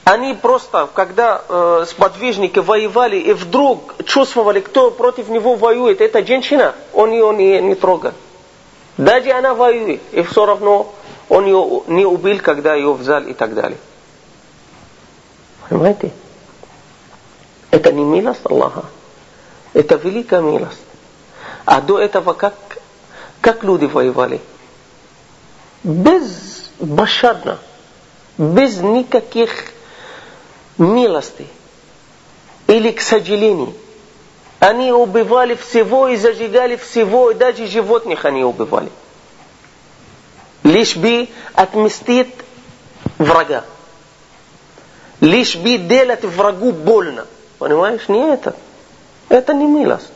[0.05, 6.75] они просто, когда э, сподвижники воевали и вдруг чувствовали, кто против него воюет, это женщина,
[6.93, 8.13] он ее не, не трогал.
[8.97, 10.93] Даже она воюет, и все равно
[11.29, 13.77] он ее не убил, когда ее взял и так далее.
[15.67, 16.11] Понимаете?
[17.71, 18.85] Это не милость Аллаха.
[19.73, 20.79] Это великая милость.
[21.65, 22.53] А до этого как,
[23.41, 24.41] как люди воевали?
[25.83, 27.57] Без башадно,
[28.37, 29.71] без никаких
[30.77, 31.47] милостей.
[32.67, 33.73] Или к сожалению.
[34.63, 38.89] Они убивали всего и зажигали всего, и даже животных они убивали.
[40.63, 42.33] Лишь бы отмстить
[43.17, 43.65] врага.
[45.19, 47.25] Лишь бы делать врагу больно.
[47.59, 48.07] Понимаешь?
[48.07, 48.55] Не это.
[49.27, 50.13] Это не милость.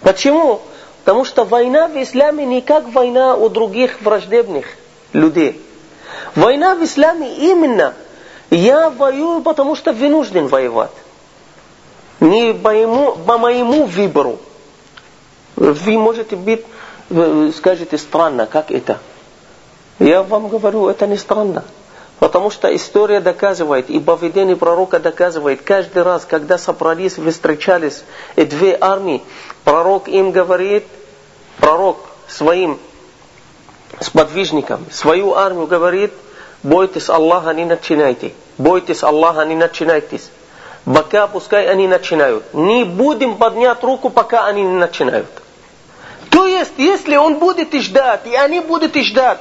[0.00, 0.62] Почему?
[1.04, 4.68] Потому что война в исламе не как война у других враждебных
[5.12, 5.60] людей.
[6.34, 7.92] Война в исламе именно
[8.48, 10.92] я воюю, потому что вынужден воевать.
[12.20, 14.38] Не по моему, по моему выбору.
[15.56, 16.64] Вы можете быть,
[17.56, 18.98] скажете, странно, как это?
[19.98, 21.64] Я вам говорю, это не странно.
[22.18, 28.04] Потому что история доказывает, и поведение пророка доказывает, каждый раз, когда собрались, встречались,
[28.36, 29.22] и две армии,
[29.64, 30.84] пророк им говорит,
[31.58, 31.96] пророк
[32.28, 32.78] своим
[34.00, 36.12] сподвижникам, свою армию говорит,
[36.62, 38.34] бойтесь Аллаха, не начинайте.
[38.58, 40.30] Бойтесь Аллаха, не начинайтесь.
[40.84, 42.54] Пока пускай они начинают.
[42.54, 45.30] Не будем поднять руку, пока они не начинают.
[46.30, 49.38] То есть, если он будет ждать, и они будут ждать,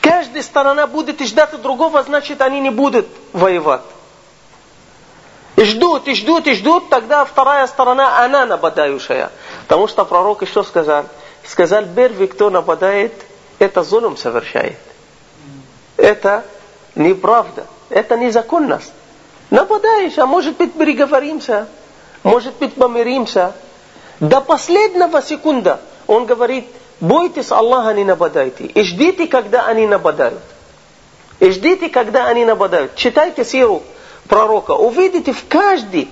[0.00, 3.82] Каждая сторона будет ждать другого, значит они не будут воевать.
[5.56, 9.30] Ждут, и ждут, и ждут, тогда вторая сторона, она нападающая.
[9.62, 11.04] Потому что пророк еще сказал,
[11.46, 13.12] сказал, первый, кто нападает,
[13.58, 14.78] это зулум совершает.
[15.98, 16.44] Это
[16.94, 18.92] неправда, это незаконность.
[19.50, 21.68] Нападаешь, а может быть переговоримся,
[22.22, 23.52] может быть помиримся.
[24.20, 26.66] До последнего секунда он говорит,
[27.00, 28.64] Бойтесь Аллаха, не нападайте.
[28.64, 30.40] И ждите, когда они нападают.
[31.40, 32.94] И ждите, когда они нападают.
[32.94, 33.82] Читайте сиру
[34.28, 34.72] пророка.
[34.72, 36.08] Увидите в каждой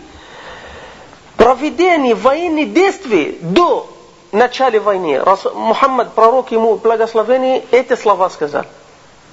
[1.36, 3.90] проведении военных действий до
[4.32, 5.22] начала войны.
[5.54, 8.64] Мухаммад, пророк ему благословение, эти слова сказал.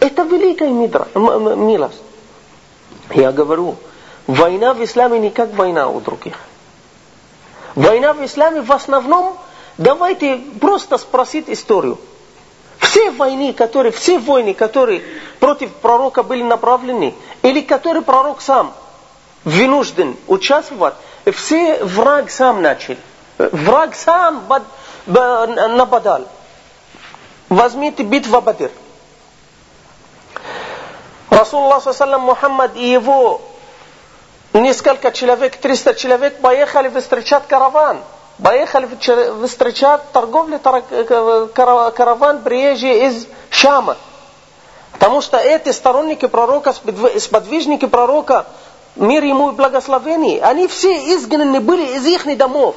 [0.02, 2.02] Это великая милость.
[3.14, 3.76] Я говорю,
[4.28, 6.40] война в исламе не как война у других.
[7.76, 9.38] Война в исламе в основном
[9.78, 12.00] Давайте просто спросить историю.
[12.80, 15.04] Все войны, которые, все войны, которые
[15.40, 18.74] против пророка были направлены, или которые пророк сам
[19.44, 20.96] вынужден участвовать,
[21.34, 22.96] все враг сам начал.
[23.38, 24.44] Враг сам
[25.06, 26.26] нападал.
[27.50, 28.72] Возьмите битва Бадр.
[31.30, 31.86] Расулуллах
[32.20, 33.42] Мухаммад и его
[34.62, 38.00] несколько человек, 300 человек поехали встречать караван–
[38.42, 38.90] поехали
[39.46, 43.98] встречать торговли караван приезжие из Шама.
[44.92, 46.74] Потому что эти сторонники пророка,
[47.20, 48.46] сподвижники пророка,
[48.96, 52.76] мир ему и благословение, они все изгнаны были из их домов.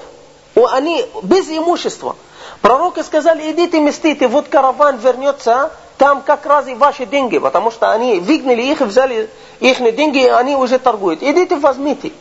[0.54, 2.16] Они без имущества.
[2.60, 7.90] Пророки сказали, идите местите, вот караван вернется, там как раз и ваши деньги, потому что
[7.90, 11.22] они выгнали их, взяли их деньги, они уже торгуют.
[11.22, 12.12] Идите возьмите.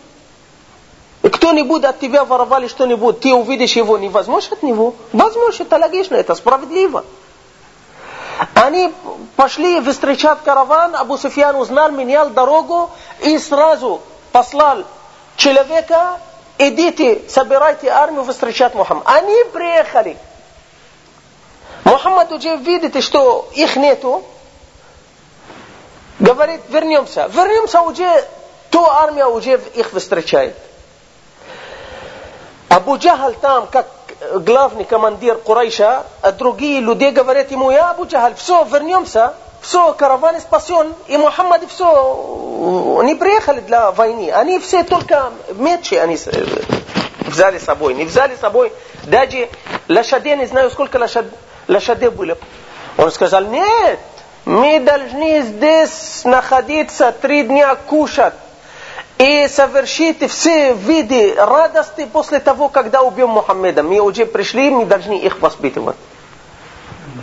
[1.21, 4.95] Кто-нибудь от тебя воровали что-нибудь, ты увидишь его, не возьмешь от него?
[5.13, 7.05] Возьмешь, это логично, это справедливо.
[8.55, 8.93] Они
[9.35, 12.89] пошли встречать караван, Абу Суфьян узнал, менял дорогу
[13.21, 14.83] и сразу послал
[15.35, 16.19] человека,
[16.57, 19.03] идите, собирайте армию встречать Мухаммад.
[19.07, 20.17] Они приехали.
[21.87, 24.23] Мухаммад уже видит, что их нету.
[26.19, 27.29] Говорит, вернемся.
[27.33, 28.25] Вернемся уже,
[28.69, 30.55] то армия уже их встречает.
[32.67, 33.87] Абу Джахал там, как
[34.33, 40.41] главный командир Курайша, а другие люди говорят ему, я Абу Джахал, все, вернемся, все, караван
[40.41, 46.17] спасен, и Мухаммад все, не приехали для войны, они все только мечи они
[47.27, 48.73] взяли с собой, не взяли с собой
[49.03, 49.49] Даже
[49.87, 51.25] лошадей, не знаю, сколько лошад,
[51.67, 52.37] лошадей были.
[52.97, 53.99] Он сказал, нет,
[54.45, 58.33] мы должны здесь находиться три дня кушать
[59.17, 63.83] и совершить все виды радости после того, когда убьем Мухаммеда.
[63.83, 65.95] Мы уже пришли, мы должны их воспитывать.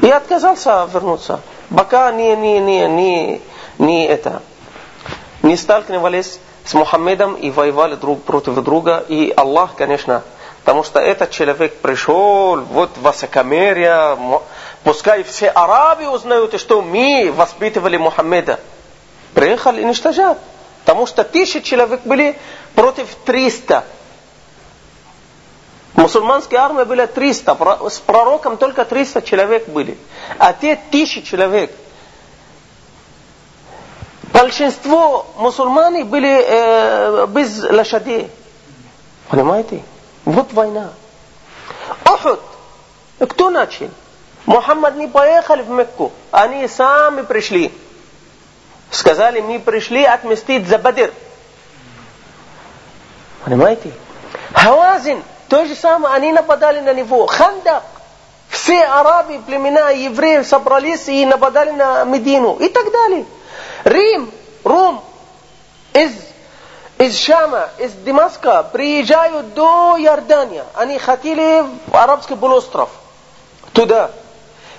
[0.03, 1.41] И отказался вернуться.
[1.75, 3.43] Пока не, не, не, не,
[3.79, 4.43] не это,
[5.43, 9.05] не сталкивались с Мухаммедом и воевали друг против друга.
[9.09, 10.23] И Аллах, конечно,
[10.65, 14.41] потому что этот человек пришел, вот высокомерие,
[14.83, 18.59] пускай все арабы узнают, что мы воспитывали Мухаммеда.
[19.35, 20.39] Приехали уничтожать.
[20.85, 22.39] Потому что тысячи человек были
[22.75, 23.85] против 300.
[25.97, 27.59] Мусульманская армия была 300,
[27.91, 29.99] с пророком только 300 человек были.
[30.39, 31.71] А те тысячи человек.
[34.33, 38.31] Большинство мусульман были э, без лошадей.
[39.29, 39.83] Понимаете?
[40.25, 40.91] Вот война.
[42.05, 42.41] Ухуд.
[43.19, 43.91] Кто начал?
[44.47, 46.13] Мухаммад не поехал в Мекку.
[46.31, 47.73] Они сами пришли.
[48.91, 51.13] Сказали, мы пришли отмстить за Бадр.
[53.45, 53.93] Понимаете?
[54.53, 57.27] Хавазин, то же самое, они нападали на него.
[57.27, 57.85] Хандак.
[58.49, 62.57] Все арабы, племена, евреи собрались и нападали на Медину.
[62.57, 63.27] И так далее.
[63.85, 64.31] Рим,
[64.63, 65.03] Ром,
[65.93, 66.13] из,
[66.99, 70.65] из Шама, из Дамаска приезжают до Иордания.
[70.75, 72.91] Они хотели в арабский полуостров.
[73.73, 74.11] Туда.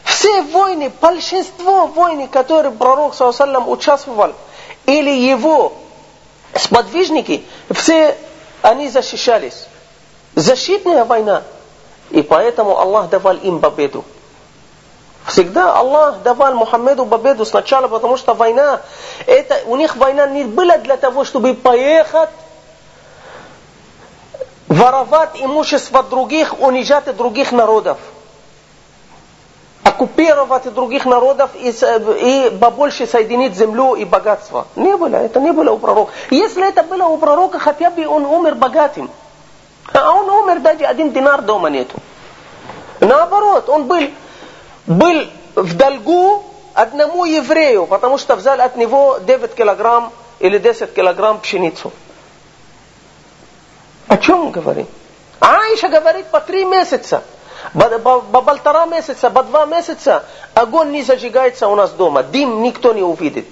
[0.03, 4.33] Все войны, большинство войн, которые пророк саллаллаху участвовал,
[4.85, 5.73] или его
[6.55, 8.15] сподвижники, все
[8.61, 9.67] они защищались.
[10.35, 11.43] Защитная война.
[12.11, 14.05] И поэтому Аллах давал им победу.
[15.27, 18.81] Всегда Аллах давал Мухаммеду победу сначала, потому что война,
[19.25, 22.29] это, у них война не была для того, чтобы поехать,
[24.67, 27.97] воровать имущество других, унижать других народов
[29.95, 34.67] оккупировать других народов и, и побольше соединить землю и богатство.
[34.75, 36.11] Не было, это не было у пророка.
[36.31, 39.09] Если это было у пророка, хотя бы он умер богатым.
[39.93, 41.95] А он умер, даже один динар дома нету.
[42.99, 44.09] Наоборот, он был,
[44.87, 46.43] был в долгу
[46.73, 51.91] одному еврею, потому что взял от него 9 килограмм или 10 килограмм пшеницу.
[54.07, 54.87] О чем говорит?
[55.39, 57.23] Аиша говорит по три месяца.
[57.73, 63.01] По полтора месяца, по два месяца огонь не зажигается у нас дома, дым никто не
[63.01, 63.47] увидит.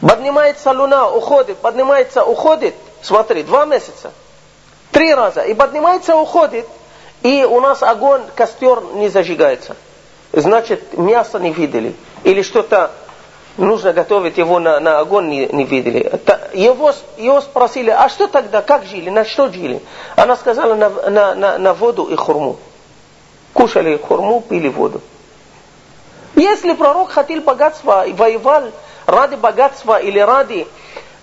[0.00, 2.74] Поднимается луна, уходит, поднимается, уходит.
[3.02, 4.12] Смотри, два месяца.
[4.90, 5.42] Три раза.
[5.42, 6.66] И поднимается, уходит.
[7.22, 9.76] И у нас огонь, костер не зажигается.
[10.32, 11.94] Значит, мясо не видели.
[12.24, 12.90] Или что-то
[13.56, 16.20] нужно готовить его на, на огонь не, не видели.
[16.54, 19.82] Его, его спросили, а что тогда, как жили, на что жили?
[20.16, 22.58] Она сказала, на, на, на, на воду и хурму
[23.58, 25.00] кушали хурму, пили воду.
[26.36, 28.70] Если пророк хотел богатства и воевал
[29.06, 30.66] ради богатства или ради,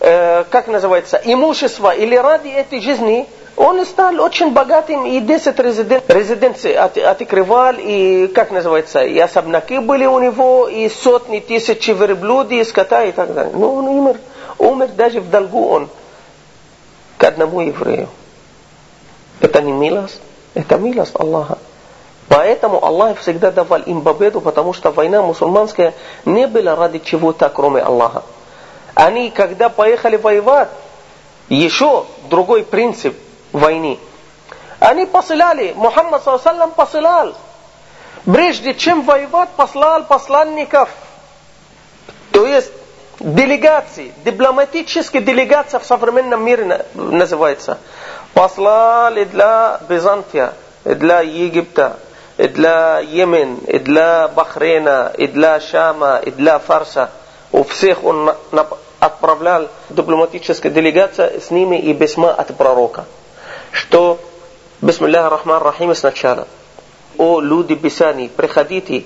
[0.01, 3.25] э, как называется, имущества или ради этой жизни,
[3.57, 9.79] он стал очень богатым и 10 резиден, резиденций от, открывал, и, как называется, и особняки
[9.79, 13.53] были у него, и сотни тысяч верблюдей, и скота и так далее.
[13.55, 14.19] Но он умер,
[14.57, 15.89] умер даже в долгу он
[17.17, 18.09] к одному еврею.
[19.39, 20.19] Это не милость,
[20.53, 21.57] это милость Аллаха.
[22.27, 25.93] Поэтому Аллах всегда давал им победу, потому что война мусульманская
[26.25, 28.23] не была ради чего-то, кроме Аллаха.
[28.95, 30.69] Они, когда поехали воевать,
[31.47, 33.15] еще другой принцип
[33.55, 33.99] войны.
[34.79, 37.35] Они посылали, Мухаммад саллаллаху посылал.
[38.25, 40.89] Прежде чем воевать, послал посланников.
[42.31, 42.71] То есть
[43.19, 47.77] делегации, дипломатические делегации в современном мире называется.
[48.33, 51.97] Послали для Византия, для Египта,
[52.37, 57.11] для Йемен, для Бахрейна, для Шама, для Фарса.
[57.51, 58.33] У всех он
[58.99, 63.05] отправлял дипломатическая делегация с ними и письма от пророка.
[63.75, 64.19] Что,
[64.81, 66.47] Бисмиллах Рахман Рахим сначала.
[67.17, 69.03] О люди Писаний, приходите,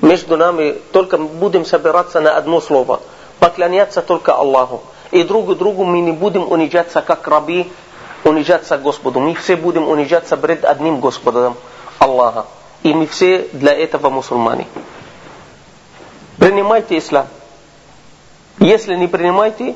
[0.00, 3.00] между нами только будем собираться на одно слово.
[3.40, 4.82] Поклоняться только Аллаху.
[5.10, 7.70] И друг другу мы не будем унижаться, как раби,
[8.24, 9.20] унижаться Господу.
[9.20, 11.54] Мы все будем унижаться пред одним Господом.
[11.98, 12.46] Аллаха.
[12.82, 14.66] И мы все для этого мусульмане.
[16.38, 17.26] Принимайте ислам.
[18.58, 19.74] Если не принимаете,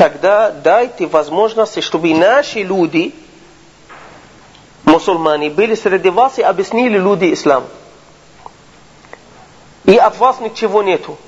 [0.00, 3.14] тогда дайте возможность, чтобы наши люди,
[4.84, 7.64] мусульмане, были среди вас и объяснили люди ислам.
[9.84, 11.18] И от вас ничего нету.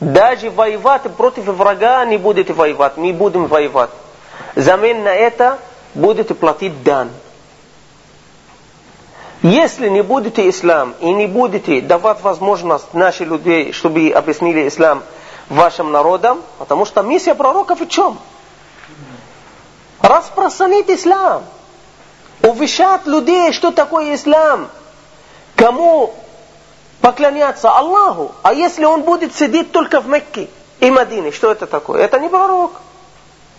[0.00, 3.88] Даже воевать против врага не будете воевать, мы будем воевать.
[4.56, 5.58] Замен на это
[5.94, 7.08] будете платить дан.
[9.40, 15.02] Если не будете ислам и не будете давать возможность нашим людей, чтобы объяснили ислам
[15.48, 18.18] вашим народам, потому что миссия пророков в чем?
[20.00, 21.44] Распространить ислам.
[22.42, 24.68] Увещать людей, что такое ислам.
[25.56, 26.14] Кому
[27.00, 28.32] поклоняться Аллаху.
[28.42, 30.48] А если он будет сидеть только в Мекке
[30.80, 32.02] и Мадине, что это такое?
[32.02, 32.72] Это не пророк.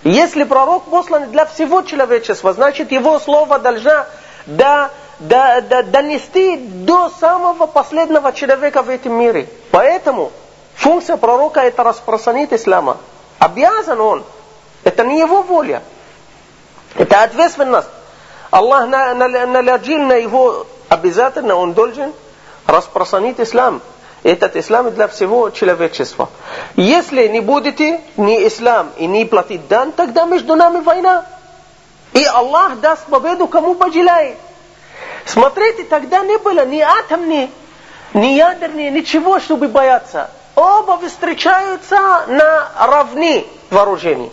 [0.03, 4.07] Если пророк послан для всего человечества, значит его слово должна
[4.45, 9.49] до, до, до, донести до самого последнего человека в этом мире.
[9.71, 10.31] Поэтому
[10.79, 12.97] функция пророка это распространить ислама.
[13.37, 14.23] Обязан он.
[14.83, 15.83] Это не его воля.
[16.95, 17.89] Это ответственность.
[18.49, 22.13] Аллах наложил на его обязательно, он должен
[22.65, 23.81] распространить ислам.
[24.23, 26.29] Этот ислам для всего человечества.
[26.75, 31.25] Если не будете ни ислам и не платить дан, тогда между нами война.
[32.13, 34.37] И Аллах даст победу кому пожелает.
[35.25, 37.49] Смотрите, тогда не было ни атомни,
[38.13, 40.29] ни ядерни, ничего, чтобы бояться.
[40.59, 44.29] Оба встречаются на равни вооружений.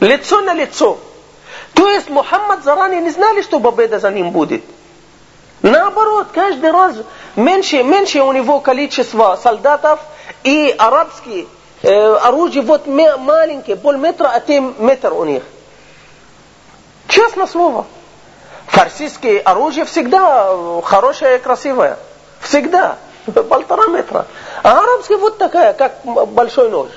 [0.00, 0.98] Лицо на лицо.
[1.74, 4.64] То есть Мухаммад заранее не знали, что победа за ним будет.
[5.62, 6.96] Наоборот, каждый раз
[7.36, 10.00] меньше, меньше у него количество солдатов
[10.42, 11.46] и арабские
[11.82, 15.44] э, оружие вот маленькие, полметра, а тем метр у них.
[17.06, 17.86] Честно слово.
[18.66, 21.96] Фарсийские оружие всегда хорошее и красивое.
[22.40, 22.98] Всегда.
[23.32, 24.26] Полтора метра.
[24.62, 26.88] А арабские вот такая, как большой нож.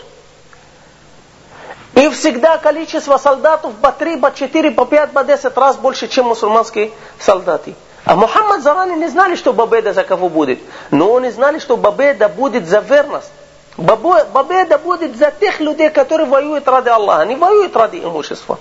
[1.95, 6.27] И всегда количество солдатов по три, по четыре, по пять, по десять раз больше, чем
[6.27, 7.75] мусульманские солдаты.
[8.05, 10.59] А Мухаммад заранее не знали, что победа за кого будет.
[10.89, 13.29] Но они знали, что победа будет за верность.
[13.75, 18.57] Победа будет за тех людей, которые воюют ради Аллаха, не воюют ради имущества.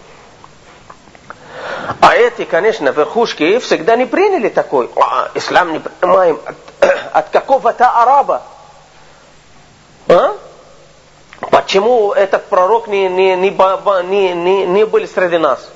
[2.01, 4.91] А эти, конечно, верхушки всегда не приняли такой.
[4.97, 6.39] А, ислам не принимаем
[7.11, 8.43] от, от какого-то араба.
[10.09, 10.37] А?
[11.51, 15.71] Почему этот пророк не, не, не, не, не, не был среди нас?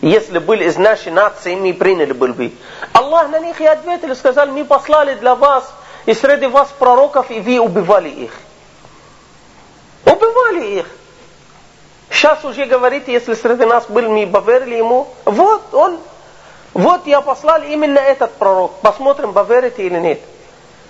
[0.00, 2.52] Если были из нашей нации, мы приняли бы бы.
[2.92, 5.72] Аллах на них и ответил, сказал, мы послали для вас
[6.06, 8.32] и среди вас пророков, и вы убивали их.
[10.04, 10.86] Убивали их.
[12.10, 15.08] Сейчас уже говорите, если среди нас был, мы поверили ему.
[15.24, 15.98] Вот он,
[16.74, 18.80] вот я послал именно этот пророк.
[18.80, 20.20] Посмотрим, поверите или нет.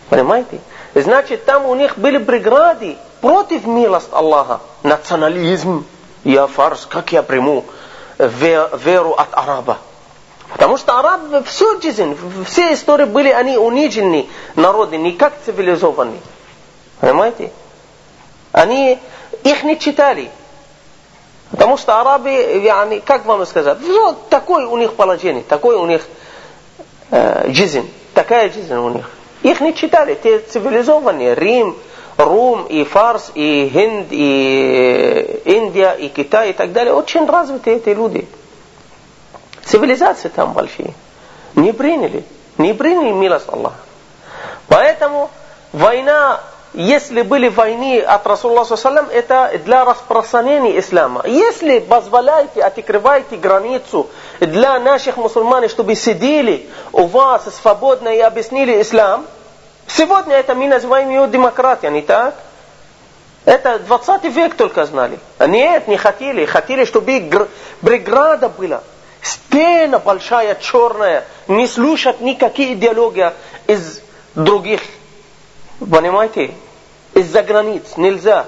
[0.08, 0.58] Понимаете?
[0.94, 4.60] Значит, там у них были преграды против милость Аллаха.
[4.82, 5.86] Национализм.
[6.24, 7.64] Я фарс, как я приму?
[8.18, 9.78] веру от араба.
[10.50, 12.16] Потому что арабы все жизнь,
[12.46, 16.20] все истории были они унижены народы, не как цивилизованные.
[17.00, 17.50] Понимаете?
[18.52, 18.98] Они
[19.42, 20.30] их не читали.
[21.54, 26.02] Потому что арабы, yani, как вам сказать, вот такое у них положение, такое у них
[27.12, 29.08] э, жизнь, такая жизнь у них.
[29.42, 31.76] Их не читали, те цивилизованные, Рим,
[32.16, 37.90] Рум, и Фарс, и Хинд, и Индия, и Китай, и так далее, очень развитые эти
[37.90, 38.26] люди.
[39.64, 40.92] Цивилизации там большие.
[41.54, 42.24] Не приняли.
[42.58, 43.76] Не приняли милость Аллаха.
[44.66, 45.30] Поэтому
[45.72, 46.40] война,
[46.74, 51.22] если были войны от Расулла Саллам, это для распространения ислама.
[51.26, 54.10] Если позволяете, открываете границу
[54.40, 59.26] для наших мусульман, чтобы сидели у вас свободно и объяснили ислам,
[59.86, 62.34] Сегодня это мы называем ее демократией, не так?
[63.44, 65.18] Это 20 век только знали.
[65.38, 66.46] Нет, не хотели.
[66.46, 67.48] Хотели, чтобы
[67.82, 68.82] бригада была.
[69.20, 71.24] Стена большая, черная.
[71.48, 73.30] Не слушать никакие идеологии
[73.66, 74.00] из
[74.34, 74.80] других.
[75.78, 76.52] Понимаете?
[77.14, 77.96] Из-за границ.
[77.96, 78.46] Нельзя.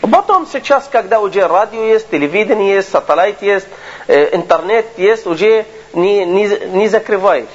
[0.00, 3.66] Потом сейчас, когда уже радио есть, телевидение есть, сателлит есть,
[4.06, 7.46] интернет есть, уже не, не, не закрываешь.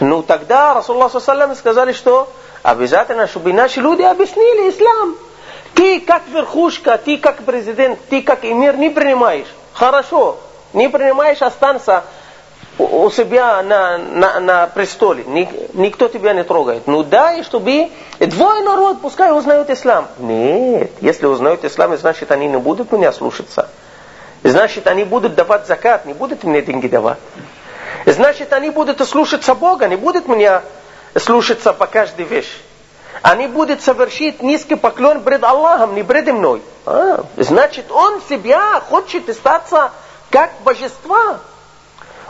[0.00, 2.30] Ну тогда Расулла сказали, что
[2.62, 5.16] обязательно, чтобы наши люди объяснили ислам.
[5.74, 9.48] Ты как верхушка, ты как президент, ты как эмир не принимаешь.
[9.72, 10.38] Хорошо,
[10.72, 12.04] не принимаешь, останься
[12.78, 15.24] у себя на, на, на престоле.
[15.74, 16.86] Никто тебя не трогает.
[16.86, 20.08] Ну дай, чтобы двое народ, пускай узнают ислам.
[20.18, 23.68] Нет, если узнают ислам, значит они не будут меня слушаться.
[24.42, 27.18] Значит они будут давать закат, не будут мне деньги давать.
[28.06, 30.62] Значит, они будут слушаться Бога, не будут меня
[31.16, 32.58] слушаться по каждой вещи.
[33.22, 36.60] Они будут совершить низкий поклон пред Аллахом, не пред мной.
[36.84, 39.92] А, значит, он себя хочет остаться
[40.30, 41.38] как божества.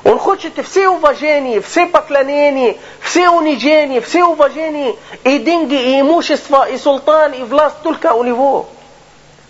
[0.04, 4.94] Он хочет все уважения, все поклонения, все унижения, все уважения,
[5.24, 8.68] и деньги, и имущество, и султан, и власть только у него.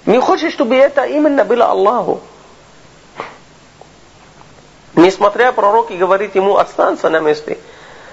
[0.06, 2.20] Не хочет, чтобы это именно было Аллаху.
[4.94, 7.58] Несмотря пророк и говорит ему, останься на месте.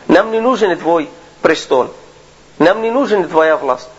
[0.07, 1.09] Нам не нужен твой
[1.43, 1.89] престол.
[2.57, 3.89] Нам не нужна твоя власть.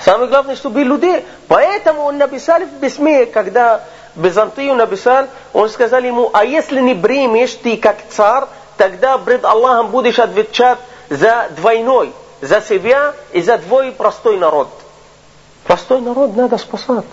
[0.00, 1.22] Самое главное, чтобы люди...
[1.48, 3.84] Поэтому он написал в письме, когда
[4.18, 8.44] Византию написал, он сказал ему, а если не примешь ты как царь,
[8.76, 14.68] тогда пред Аллахом будешь отвечать за двойной, за себя и за твой простой народ.
[15.64, 17.04] Простой народ надо спасать.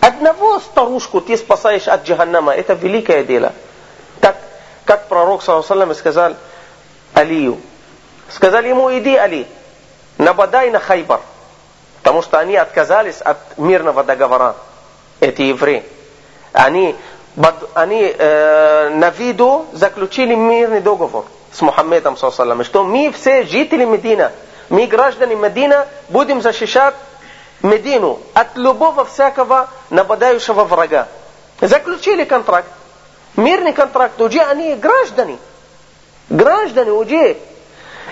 [0.00, 3.52] Одного старушку ты спасаешь от джаханнама, это великое дело.
[4.20, 4.36] Так,
[4.84, 6.34] как пророк, саллаху сказал
[7.14, 7.60] Алию.
[8.28, 9.46] Сказали ему, иди, Али,
[10.18, 11.20] нападай на Хайбар.
[12.02, 14.56] Потому что они отказались от мирного договора,
[15.20, 15.84] эти евреи.
[16.52, 16.94] Они,
[17.74, 24.32] они э, на виду заключили мирный договор с Мухаммедом, что мы все жители Медина,
[24.68, 26.94] мы граждане Медина будем защищать
[27.62, 31.08] Медину от любого всякого нападающего врага.
[31.60, 32.68] Заключили контракт.
[33.36, 34.20] Мирный контракт.
[34.20, 35.38] Уже они граждане.
[36.28, 37.36] Граждане уже.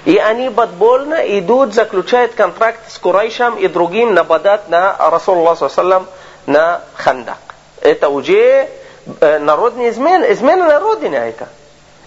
[0.05, 6.07] И они подбольно идут, заключают контракт с Курайшем и другим нападать на Расулуллах саллам
[6.47, 7.39] на Хандак.
[7.81, 8.69] Это уже
[9.21, 11.49] э, народная измена, измена на родине это.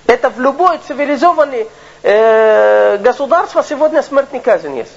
[0.07, 1.67] Это в любой цивилизованной
[2.03, 4.93] э, государство сегодня смертный казнь есть.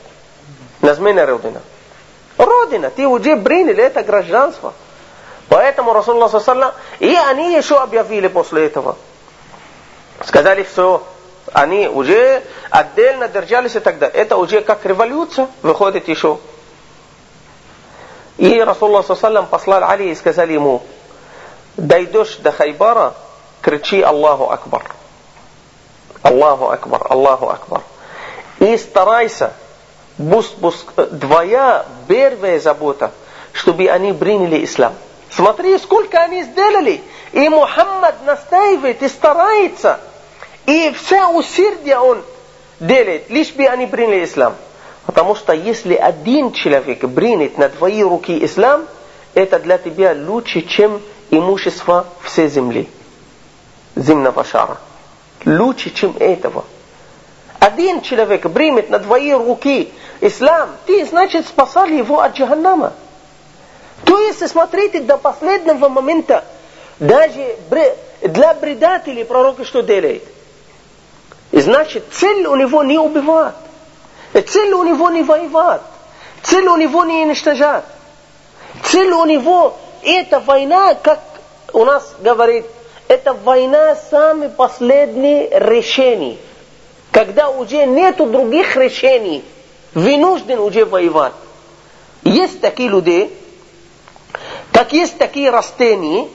[0.80, 1.60] На смене родина.
[2.38, 4.72] Родина, ты уже приняли это гражданство.
[5.48, 8.96] Поэтому Расулуллах саллам, и они еще объявили после этого.
[10.24, 11.02] Сказали все,
[11.52, 14.10] они уже отдельно держались и далее.
[14.10, 16.38] Это уже как революция выходит еще.
[18.40, 20.82] И Расулла Саллам послал Али и сказали ему,
[21.76, 23.14] дойдешь до Хайбара,
[23.60, 24.82] кричи Аллаху Акбар.
[26.22, 27.82] Аллаху Акбар, Аллаху Акбар.
[28.58, 29.52] И старайся,
[30.16, 30.86] пусть, пусть
[31.20, 33.12] твоя первая забота,
[33.52, 34.94] чтобы они приняли ислам.
[35.30, 37.02] Смотри, сколько они сделали.
[37.32, 40.00] И Мухаммад настаивает и старается–
[40.70, 42.22] и все усердие он
[42.78, 44.54] делает, лишь бы они приняли ислам.
[45.06, 48.86] Потому что если один человек принят на твои руки ислам,
[49.34, 52.88] это для тебя лучше, чем имущество всей земли,
[53.96, 54.78] земного шара.
[55.44, 56.64] Лучше, чем этого.
[57.58, 62.92] Один человек примет на твои руки ислам, ты, значит, спасал его от джаханнама.
[64.04, 66.44] То есть, смотрите, до последнего момента,
[66.98, 67.56] даже
[68.22, 70.24] для предателей пророка что делает–
[71.60, 73.54] значит, цель у него не убивать.
[74.32, 75.82] Цель у него не воевать.
[76.42, 77.84] Цель у него не уничтожать.
[78.84, 81.20] Цель у него это война, как
[81.72, 82.66] у нас говорит,
[83.08, 86.38] это война самых последних решений.
[87.10, 89.44] Когда уже нету других решений,
[89.94, 91.32] вынужден уже воевать.
[92.22, 93.30] Есть такие люди,
[94.72, 96.28] как есть такие растения,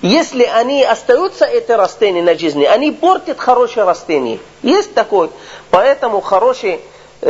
[0.00, 4.40] если они остаются, эти растения на жизни, они портят хорошее растение.
[4.62, 5.30] Есть такой.
[5.70, 6.80] Поэтому хороший э,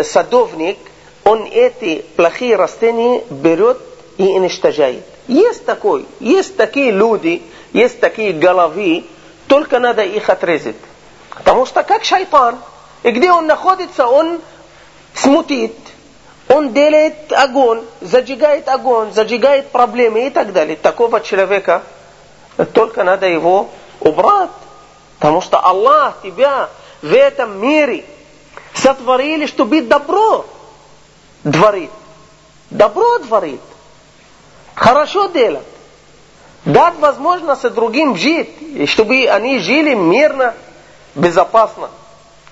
[0.02, 0.78] садовник,
[1.24, 3.78] он эти плохие растения берет
[4.16, 5.04] и уничтожает.
[5.28, 6.06] Есть такой.
[6.20, 9.04] Есть такие люди, есть такие головы,
[9.46, 10.76] только надо их отрезать.
[11.30, 12.58] Потому что как шайтан,
[13.02, 14.40] и где он находится, он
[15.14, 15.76] смутит,
[16.48, 20.76] он делает огонь, зажигает огонь, зажигает проблемы и так далее.
[20.76, 21.82] Такого человека
[22.72, 23.68] только надо его
[24.00, 24.50] убрать.
[25.18, 26.68] Потому что Аллах тебя
[27.00, 28.04] в этом мире
[28.74, 30.46] сотворили, чтобы добро
[31.42, 31.90] творит.
[32.70, 33.60] Добро творит.
[34.74, 35.66] Хорошо делать.
[36.64, 40.54] Дать возможность другим жить, и чтобы они жили мирно,
[41.14, 41.90] безопасно.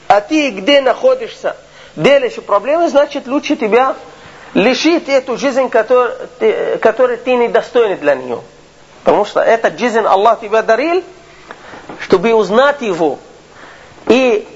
[0.09, 1.57] А ты где находишься,
[1.95, 3.95] делаешь проблемы, значит лучше тебя
[4.55, 8.41] лишить эту жизнь, которую ты, которой ты недостойный для нее.
[9.05, 11.05] Потому что этот жизнь Аллах тебя дарил,
[12.01, 13.19] чтобы узнать его
[14.09, 14.47] и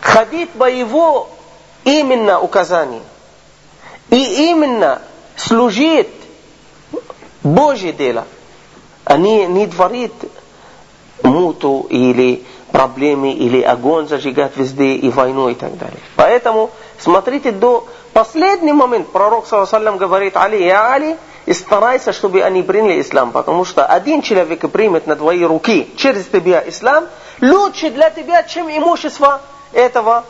[0.00, 1.28] ходить по его
[1.84, 3.02] именно указаниям.
[4.10, 5.00] И именно
[5.36, 6.08] служить
[7.42, 8.26] Божье дело,
[9.04, 10.12] а не, не творит
[11.22, 15.98] муту или проблемы, или огонь зажигать везде, и войну и так далее.
[16.16, 19.08] Поэтому смотрите до последний момент.
[19.08, 24.22] Пророк, саллиллаху говорит, Али, я Али, и старайся, чтобы они приняли ислам, потому что один
[24.22, 27.06] человек примет на твои руки через тебя ислам,
[27.40, 29.40] лучше для тебя, чем имущество
[29.72, 30.24] этого,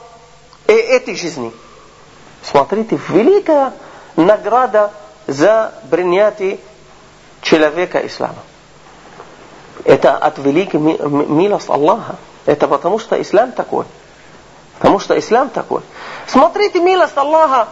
[0.67, 1.53] э, этой жизни.
[2.43, 3.73] Смотрите, великая
[4.17, 4.91] награда
[5.27, 6.59] за принятие
[7.43, 8.43] человека ислама.
[9.85, 12.17] Это от великой милости Аллаха.
[12.47, 13.85] Это потому что ислам такой.
[14.79, 15.83] Потому что ислам такой.
[16.27, 17.69] Смотрите, милость Аллаха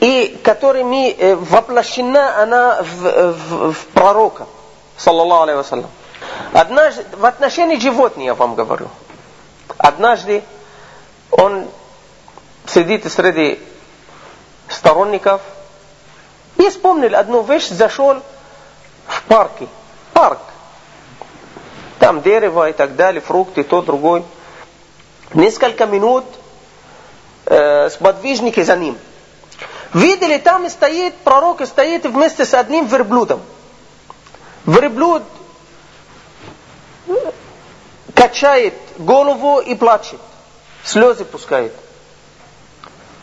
[0.00, 4.46] и которыми э, воплощена она в, в, в пророка,
[4.96, 5.90] саллаллаху алейhi вассалям.
[6.52, 8.88] Однажды, в отношении животных я вам говорю.
[9.78, 10.42] Однажды
[11.32, 11.68] он
[12.66, 13.58] сидит среди
[14.68, 15.40] сторонников
[16.56, 18.22] и вспомнил одну вещь, зашел
[19.06, 19.66] в парке,
[20.12, 20.38] парк,
[21.98, 24.24] там дерево и так далее, фрукты, то, другой.
[25.34, 26.24] Несколько минут
[27.46, 28.98] э, сподвижники за ним.
[29.94, 33.40] Видели, там стоит пророк, стоит вместе с одним верблюдом.
[34.66, 35.22] Верблюд
[38.14, 40.20] качает голову и плачет,
[40.84, 41.72] слезы пускает.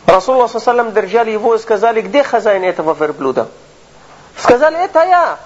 [0.05, 3.47] Расулла саллам держали его и сказали, где хозяин этого верблюда?
[4.37, 5.39] Сказали, это я,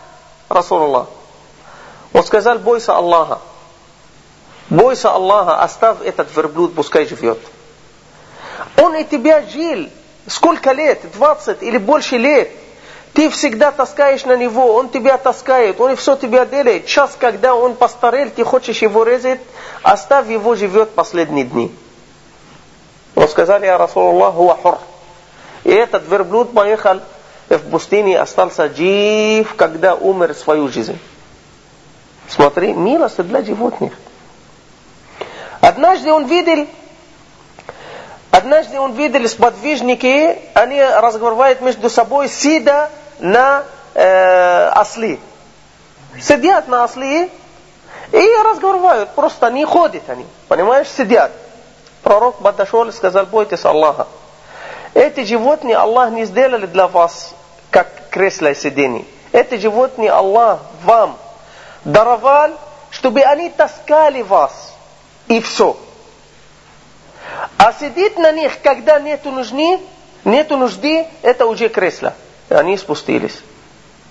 [0.47, 1.07] Расулуллах.
[2.13, 3.39] Он сказал, бойся Аллаха.
[4.69, 7.39] Бойся Аллаха, оставь этот верблюд, пускай живет.
[8.77, 9.89] Он и тебя жил
[10.27, 12.51] сколько лет, 20 или больше лет.
[13.13, 16.87] Ты всегда таскаешь на него, он тебя таскает, он все тебя делает.
[16.87, 19.39] Час, когда он постарел, ты хочешь его резать,
[19.83, 21.71] оставь его живет последние дни.
[23.15, 24.79] Он сказали, я Расулуллах, хуа хур.
[25.63, 26.99] И этот верблюд поехал
[27.49, 30.99] в пустыне, остался жив, когда умер свою жизнь.
[32.27, 33.93] Смотри, милость для животных.
[35.61, 36.67] Однажды он видел,
[38.31, 42.89] однажды он видел сподвижники, они разговаривают между собой, сидя
[43.19, 45.19] на э, осли.
[46.19, 47.31] Сидят на осли
[48.11, 51.31] и разговаривают, просто не ходят они, понимаешь, сидят.
[52.03, 54.07] Пророк подошел и сказал, бойтесь Аллаха.
[54.93, 57.33] Эти животные Аллах не сделали для вас,
[57.71, 59.05] как кресло и сиденье.
[59.31, 61.17] Эти животные Аллах вам
[61.85, 62.51] даровал,
[62.91, 64.73] чтобы они таскали вас.
[65.27, 65.77] И все.
[67.57, 69.79] А сидеть на них, когда нету нужды,
[70.25, 72.13] нету нужды, это уже кресло.
[72.49, 73.41] И они спустились.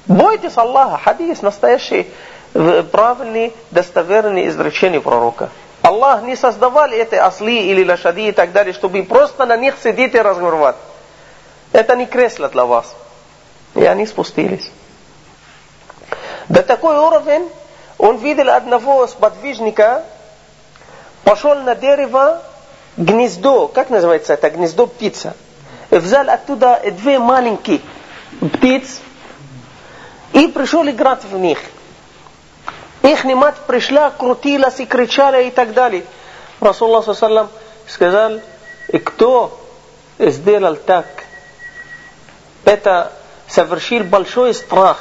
[0.06, 2.10] Бойтесь Аллаха, хадис, настоящий,
[2.52, 5.50] правильный, достоверный изречение пророка.
[5.82, 10.14] Аллах не создавал эти осли или лошади и так далее, чтобы просто на них сидеть
[10.14, 10.76] и разговаривать.
[11.72, 12.94] Это не кресло для вас.
[13.74, 14.70] И они спустились.
[16.48, 17.48] До такой уровень
[17.98, 20.04] он видел одного сподвижника,
[21.24, 22.42] пошел на дерево,
[22.96, 25.34] гнездо, как называется это, гнездо птица.
[25.90, 27.80] Взял оттуда две маленькие
[28.40, 29.00] птиц
[30.32, 31.58] и пришел играть в них.
[33.02, 36.04] Их мать пришла, крутилась и кричала и так далее.
[36.60, 37.48] Расулла саллам
[37.88, 38.40] сказал,
[38.88, 39.60] и кто
[40.18, 41.06] сделал так?
[42.64, 43.12] Это
[43.48, 44.98] совершил большой страх,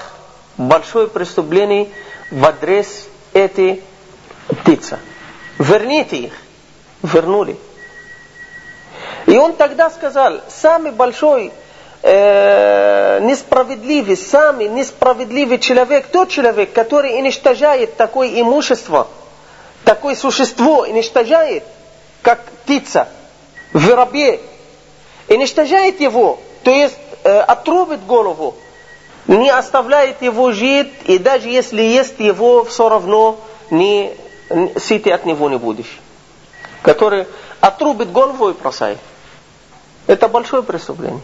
[0.58, 1.90] большое преступление
[2.32, 3.84] в адрес этой
[4.48, 4.98] птицы.
[5.60, 6.34] Верните их.
[7.04, 7.58] Вернули.
[9.28, 11.52] И он тогда сказал, самый большой
[12.02, 19.08] э, несправедливый, самый несправедливый человек, тот человек, который уничтожает такое имущество,
[19.84, 21.64] такое существо, уничтожает,
[22.22, 23.08] как птица,
[23.74, 24.40] в рабе,
[25.28, 28.56] уничтожает его, то есть э, отрубит голову,
[29.28, 33.40] не оставляет его жить, и даже если есть его, все равно
[33.70, 34.14] не
[34.80, 36.00] сытый от него не будешь.
[36.82, 37.28] Который
[37.60, 38.98] отрубит голову и бросает.
[40.08, 41.22] Это большое преступление.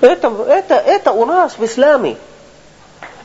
[0.00, 2.16] Это, это, это у нас в исламе.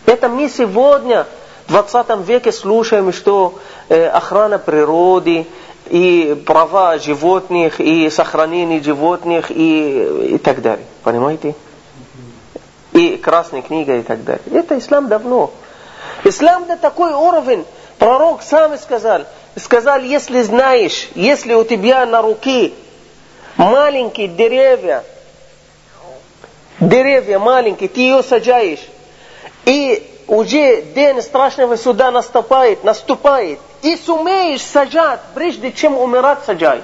[0.05, 1.25] Это мы сегодня,
[1.67, 3.59] в 20 веке, слушаем, что
[3.89, 5.47] э, охрана природы,
[5.89, 10.85] и права животных, и сохранение животных, и, и так далее.
[11.03, 11.55] Понимаете?
[12.93, 14.43] И красная книга, и так далее.
[14.51, 15.51] Это ислам давно.
[16.23, 17.65] Ислам на такой уровень.
[17.97, 19.23] Пророк сам сказал,
[19.55, 22.73] сказал, если знаешь, если у тебя на руке
[23.57, 25.03] маленькие деревья,
[26.89, 28.87] деревья маленькие, ты ее сажаешь,
[29.65, 36.81] и уже день страшного суда наступает, наступает, и сумеешь сажать, прежде чем умирать, сажай.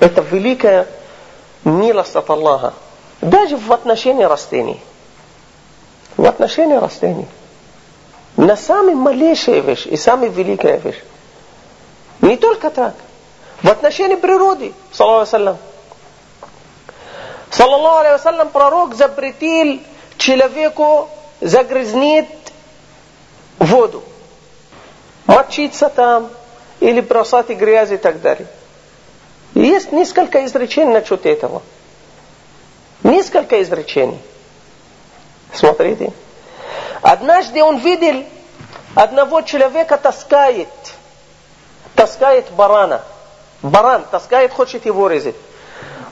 [0.00, 0.86] Это великая
[1.64, 2.74] милость от Аллаха.
[3.20, 4.80] Даже в отношении растений.
[6.16, 7.26] В отношении растений.
[8.36, 11.02] На самая малейшая вещь и самая великая вещь.
[12.20, 12.94] Не только так.
[13.62, 15.58] В отношении природы, саллаху
[17.50, 19.80] Саллаллаху алейхи пророк запретил
[20.16, 21.08] человеку
[21.40, 22.28] загрязнить
[23.58, 24.02] воду.
[25.26, 26.30] Мочиться там
[26.80, 28.46] или бросать грязь и так далее.
[29.54, 31.62] Есть несколько изречений насчет этого.
[33.02, 34.20] Несколько изречений.
[35.52, 36.12] Смотрите.
[37.00, 38.24] Однажды он видел
[38.94, 40.68] одного человека таскает,
[41.94, 43.02] таскает барана.
[43.62, 45.36] Баран таскает, хочет его резать.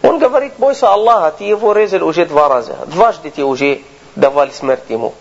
[0.04, 2.76] Он говорит, бойся Аллаха, ты его резал уже два раза.
[2.88, 3.82] Дважды ты уже
[4.16, 5.14] давали смерть ему.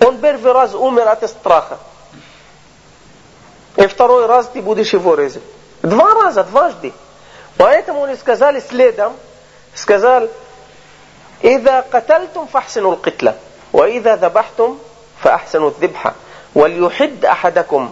[0.00, 1.78] Он первый раз умер от страха.
[3.76, 5.42] И второй раз ты будешь его резать.
[5.82, 6.92] Два раза, дважды.
[7.56, 9.12] Поэтому они сказали следом,
[9.74, 10.28] сказал,
[11.44, 13.34] إذا قتلتم فاحسنوا القتلة
[13.72, 14.78] وإذا ذبحتم
[15.22, 16.14] فأحسنوا الذبحة
[16.54, 17.90] وليحد أحدكم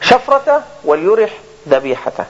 [0.00, 1.30] шафрата валь
[1.64, 2.26] дабихата.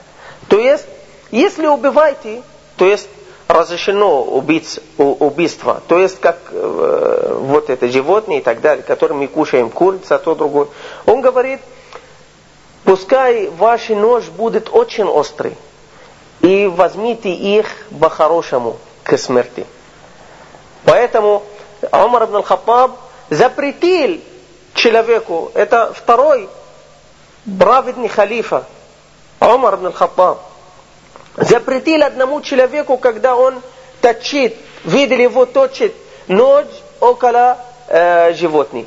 [0.49, 0.85] То есть,
[1.31, 2.41] если убиваете,
[2.80, 3.10] то есть
[3.46, 9.26] разрешено убить, убийство, то есть как э, вот это животные и так далее, которые мы
[9.26, 10.68] кушаем, курица, то другое.
[11.04, 11.60] Он говорит,
[12.84, 15.58] пускай ваш нож будет очень острый,
[16.40, 17.66] и возьмите их
[18.00, 19.66] по-хорошему к смерти.
[20.86, 21.42] Поэтому
[21.92, 22.92] Умар ибн al-Хаттаб
[23.28, 24.22] запретил
[24.72, 26.48] человеку, это второй
[27.58, 28.64] праведный халифа,
[29.38, 30.38] Умар ибн Хаттаб,
[31.36, 33.60] запретил одному человеку, когда он
[34.00, 35.94] точит, видели его точит
[36.28, 36.66] нож
[37.00, 37.58] около
[37.88, 38.86] э, животных.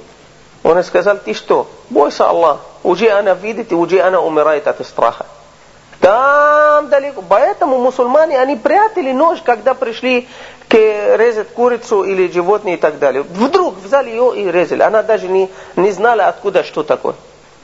[0.63, 5.25] Он сказал, ты что, бойся Аллах, уже она видит, и уже она умирает от страха.
[5.99, 7.23] Там далеко.
[7.27, 10.27] Поэтому мусульмане, они прятали нож, когда пришли
[10.67, 13.23] к резать курицу или животное и так далее.
[13.23, 14.81] Вдруг взяли ее и резали.
[14.81, 17.15] Она даже не, не знала, откуда что такое.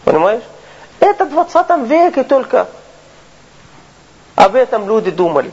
[0.06, 0.44] Понимаешь?
[1.00, 2.68] Это в 20 веке только
[4.40, 5.52] об этом люди думали.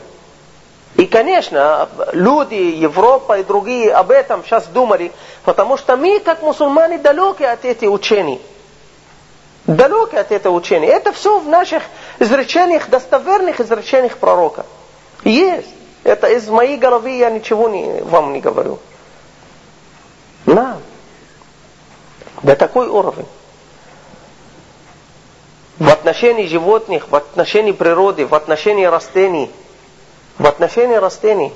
[0.95, 5.11] И, конечно, люди, Европа и другие об этом сейчас думали,
[5.43, 8.41] потому что мы, как мусульмане, далеки от этих учений.
[9.65, 10.87] Далеки от этого учения.
[10.87, 11.83] Это все в наших
[12.19, 14.65] изречениях, достоверных изречениях пророка.
[15.25, 15.67] Есть.
[16.05, 18.79] Это из моей головы я ничего не, вам не говорю.
[20.45, 20.77] На.
[22.41, 23.27] До такой уровень
[25.78, 29.50] в отношении животных, в отношении природы, в отношении растений.
[30.38, 31.52] В отношении растений.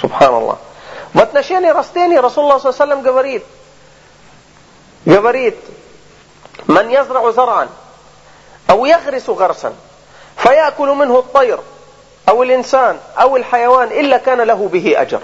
[0.00, 0.58] Субханаллах.
[1.12, 3.44] В отношении растений Расулла Саллам говорит,
[5.04, 5.58] говорит,
[6.68, 7.68] من يزرع زرعا
[8.70, 9.74] أو يغرس غرسا
[10.36, 11.58] فيأكل منه الطير
[12.28, 15.20] أو الإنسان أو الحيوان إلا كان له به أجر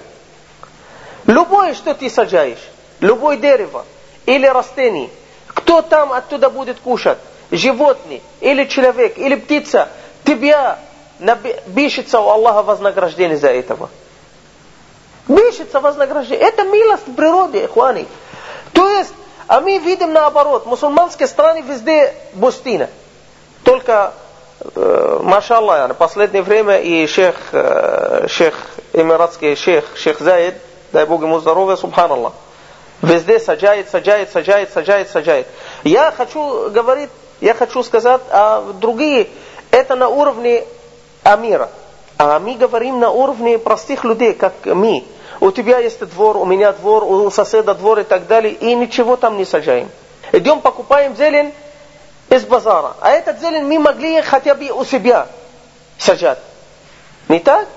[1.26, 2.62] Любое, что ты сажаешь,
[3.00, 3.84] любое дерево
[4.26, 5.19] или растение –
[5.61, 7.17] Кто там оттуда будет кушать?
[7.51, 9.89] Животный, или человек, или птица.
[10.23, 10.79] Тебя
[11.67, 13.89] бишится у Аллаха вознаграждение за этого.
[15.27, 16.47] Бишится вознаграждение.
[16.47, 18.07] Это милость в природе, ихвани.
[18.73, 19.13] То есть,
[19.47, 22.89] а мы видим наоборот, мусульманские страны везде пустыня.
[23.63, 24.13] Только,
[24.75, 28.55] э, машаллах, в последнее время и шейх, э, шейх,
[28.93, 30.55] эмиратский шейх, шейх Заид,
[30.91, 32.33] дай Бог ему здоровья, субханаллах.
[33.01, 35.47] Везде сажает, сажает, сажает, сажает, сажает.
[35.83, 39.27] Я хочу говорить, я хочу сказать, а другие,
[39.71, 40.65] это на уровне
[41.23, 41.69] Амира.
[42.17, 45.03] А мы говорим на уровне простых людей, как мы.
[45.39, 49.15] У тебя есть двор, у меня двор, у соседа двор и так далее, и ничего
[49.15, 49.89] там не сажаем.
[50.31, 51.51] Идем покупаем зелень
[52.29, 52.93] из базара.
[53.01, 55.27] А этот зелень мы могли хотя бы у себя
[55.97, 56.37] сажать.
[57.27, 57.67] Не так?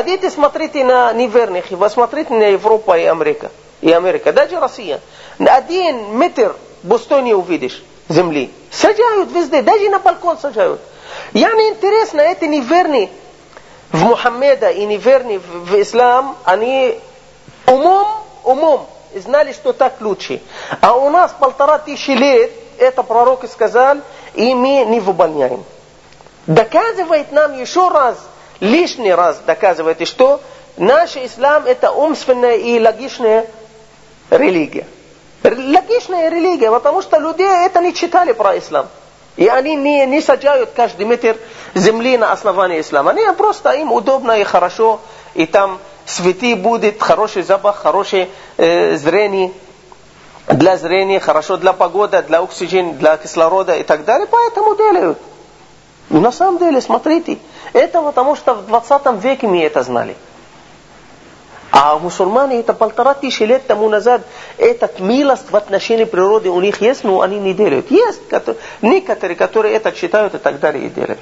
[0.00, 3.50] А идите смотрите на неверных, и вы смотрите на Европу и Америка.
[3.82, 4.98] И Америка, даже Россия.
[5.38, 6.56] Один метр
[6.88, 8.50] пустой не увидишь земли.
[8.70, 10.80] Сажают везде, даже на балкон сажают.
[11.34, 13.10] Я не интересно, эти неверные
[13.92, 16.98] в Мухаммеда и неверные в ислам, они
[17.66, 18.08] умом,
[18.42, 20.40] умом знали, что так лучше.
[20.80, 23.98] А у нас полтора тысячи лет, это пророк сказал,
[24.32, 25.62] и мы не выполняем.
[26.46, 28.16] Доказывает нам еще раз
[28.60, 30.40] лишний раз доказывает, что
[30.76, 33.46] наш ислам это умственная и логичная
[34.30, 34.86] религия.
[35.42, 38.88] Логичная религия, потому что люди это не читали про ислам.
[39.36, 41.36] И они не, не сажают каждый метр
[41.74, 43.12] земли на основании ислама.
[43.12, 45.00] Они просто им удобно и хорошо,
[45.34, 49.52] и там свети будет, хороший запах, хорошее э, зрение,
[50.48, 55.18] для зрения, хорошо для погоды, для оксигена, для кислорода и так далее, поэтому делают.
[56.10, 57.38] И на самом деле, смотрите,
[57.72, 60.16] это потому что в 20 веке мы это знали.
[61.70, 64.22] А мусульмане это полтора тысячи лет тому назад,
[64.58, 67.92] этот милость в отношении природы у них есть, но они не делают.
[67.92, 71.20] Есть которые, некоторые, которые это читают и так далее и делают.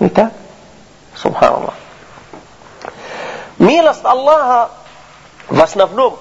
[0.00, 0.32] Не так?
[3.58, 4.70] Милость Аллаха
[5.48, 6.18] в основном,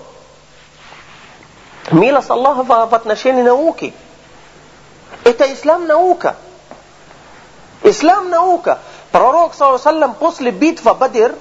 [1.92, 3.92] милость Аллаха в отношении науки.
[5.24, 6.36] Это ислам наука.
[7.84, 8.80] Ислам наука.
[9.12, 11.36] Пророк, саллаллаху после битвы Бадр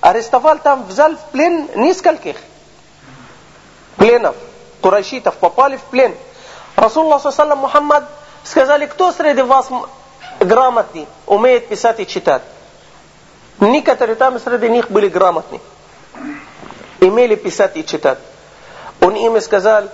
[0.00, 2.36] арестовал там, взял в плен нескольких
[3.96, 4.36] пленов.
[4.80, 6.14] Курайшитов попали в плен.
[6.76, 8.04] Расулла, саллаллаху Мухаммад
[8.44, 9.68] сказали, кто среди вас
[10.40, 12.42] грамотный, умеет писать и читать.
[13.60, 15.60] Некоторые там среди них были грамотны.
[17.00, 18.18] Имели писать и читать.
[19.00, 19.84] Он им сказал,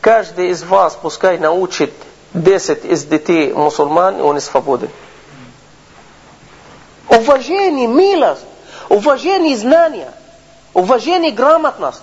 [0.00, 1.92] каждый из вас пускай научит
[2.34, 4.90] 10 из детей мусульман, и он свободен.
[7.08, 8.44] Уважение, милость,
[8.88, 10.12] уважение знания,
[10.74, 12.02] уважение грамотность.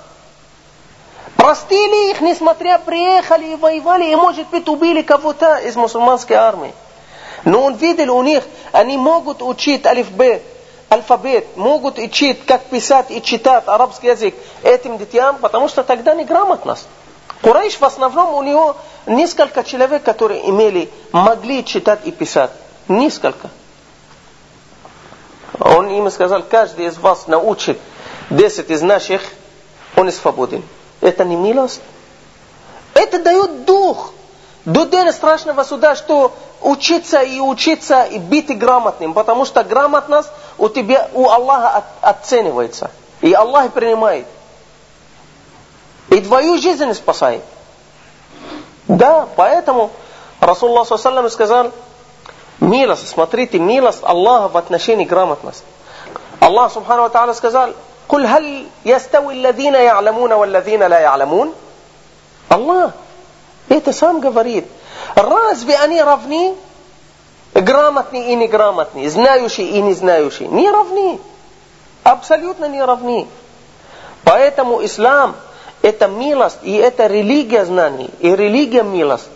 [1.35, 6.73] Простили их, несмотря приехали и воевали, и, может быть, убили кого-то из мусульманской армии.
[7.45, 10.43] Но он видел у них, они могут учить алифбе,
[10.89, 16.87] алфавит, могут учить, как писать и читать арабский язык этим детям, потому что тогда неграмотность.
[17.41, 18.75] Курайш в основном у него
[19.05, 22.51] несколько человек, которые имели, могли читать и писать.
[22.87, 23.49] Несколько.
[25.59, 27.79] Он им сказал, каждый из вас научит
[28.29, 29.21] 10 из наших,
[29.95, 30.63] он свободен.
[31.01, 31.81] Это не милость.
[32.93, 34.13] Это дает дух.
[34.65, 40.69] До дня страшного суда, что учиться и учиться и быть грамотным, потому что грамотность у
[40.69, 42.91] тебя, у Аллаха оценивается.
[43.21, 44.27] И Аллах принимает.
[46.09, 47.41] И твою жизнь спасает.
[48.87, 49.91] Да, поэтому
[50.39, 51.71] Расулла сказал,
[52.60, 55.64] милость, смотрите, милость Аллаха в отношении грамотности.
[56.40, 57.74] Аллах Субхану Ва Та'ala сказал,
[58.08, 61.52] قل هل يستوي الذين يعلمون والذين لا يعلمون
[62.50, 62.92] Аллах
[63.68, 64.66] это сам говорит.
[65.14, 66.54] Разве они равны?
[67.54, 70.48] Грамотные и неграмотные, знающие и не знающие.
[70.48, 71.20] Не равны.
[72.02, 73.26] Абсолютно не равны.
[74.24, 75.36] Поэтому ислам
[75.82, 79.28] это милость, и это религия знаний, и религия милость,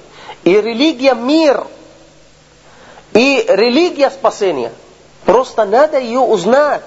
[0.44, 1.64] и религия мир,
[3.13, 4.71] и религия спасения.
[5.25, 6.81] Просто надо ее узнать.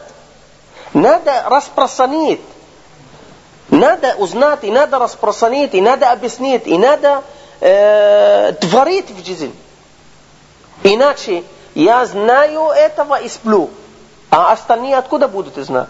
[0.92, 2.40] Надо распространить.
[3.68, 7.24] Надо узнать, и надо распространить, и надо объяснить, и надо
[7.60, 9.52] э, творить в жизни.
[10.84, 11.42] Иначе
[11.74, 13.70] я знаю этого и сплю.
[14.30, 15.88] А остальные откуда будут знать?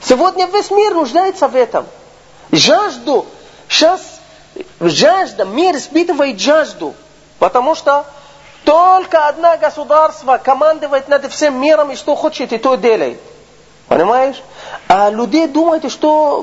[0.00, 1.86] Сегодня весь мир нуждается в этом.
[2.50, 3.26] Жажду.
[3.68, 4.20] Сейчас
[4.80, 6.94] жажда, мир испытывает жажду.
[7.38, 8.04] Потому что
[8.64, 13.20] только одно государство командует над всем миром и что хочет, и то делает.
[13.88, 14.42] Понимаешь?
[14.88, 16.42] А люди думают, что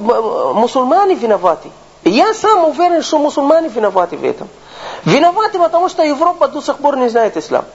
[0.56, 1.72] мусульмане виноваты.
[2.04, 4.50] Я сам уверен, что мусульмане виноваты в этом.
[5.06, 7.66] Виноваты, потому что Европа до сих пор не знает ислам.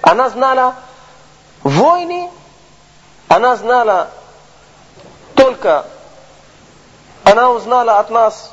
[0.00, 0.74] Она знала
[1.62, 2.30] войны,
[3.28, 4.08] она знала
[5.34, 5.86] только,
[7.24, 8.52] она узнала от нас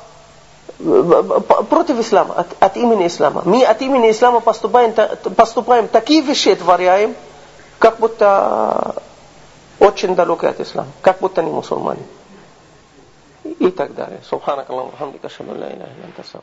[0.80, 3.42] против ислама, от, от имени ислама.
[3.44, 4.94] Мы от имени ислама поступаем,
[5.36, 7.14] поступаем такие вещи творяем,
[7.78, 9.02] как будто
[9.78, 12.02] очень далеки от ислама, как будто не мусульмане.
[13.44, 14.20] И так далее.
[14.28, 16.40] Субханак Аллаху хамдика, шаду ла иляха илля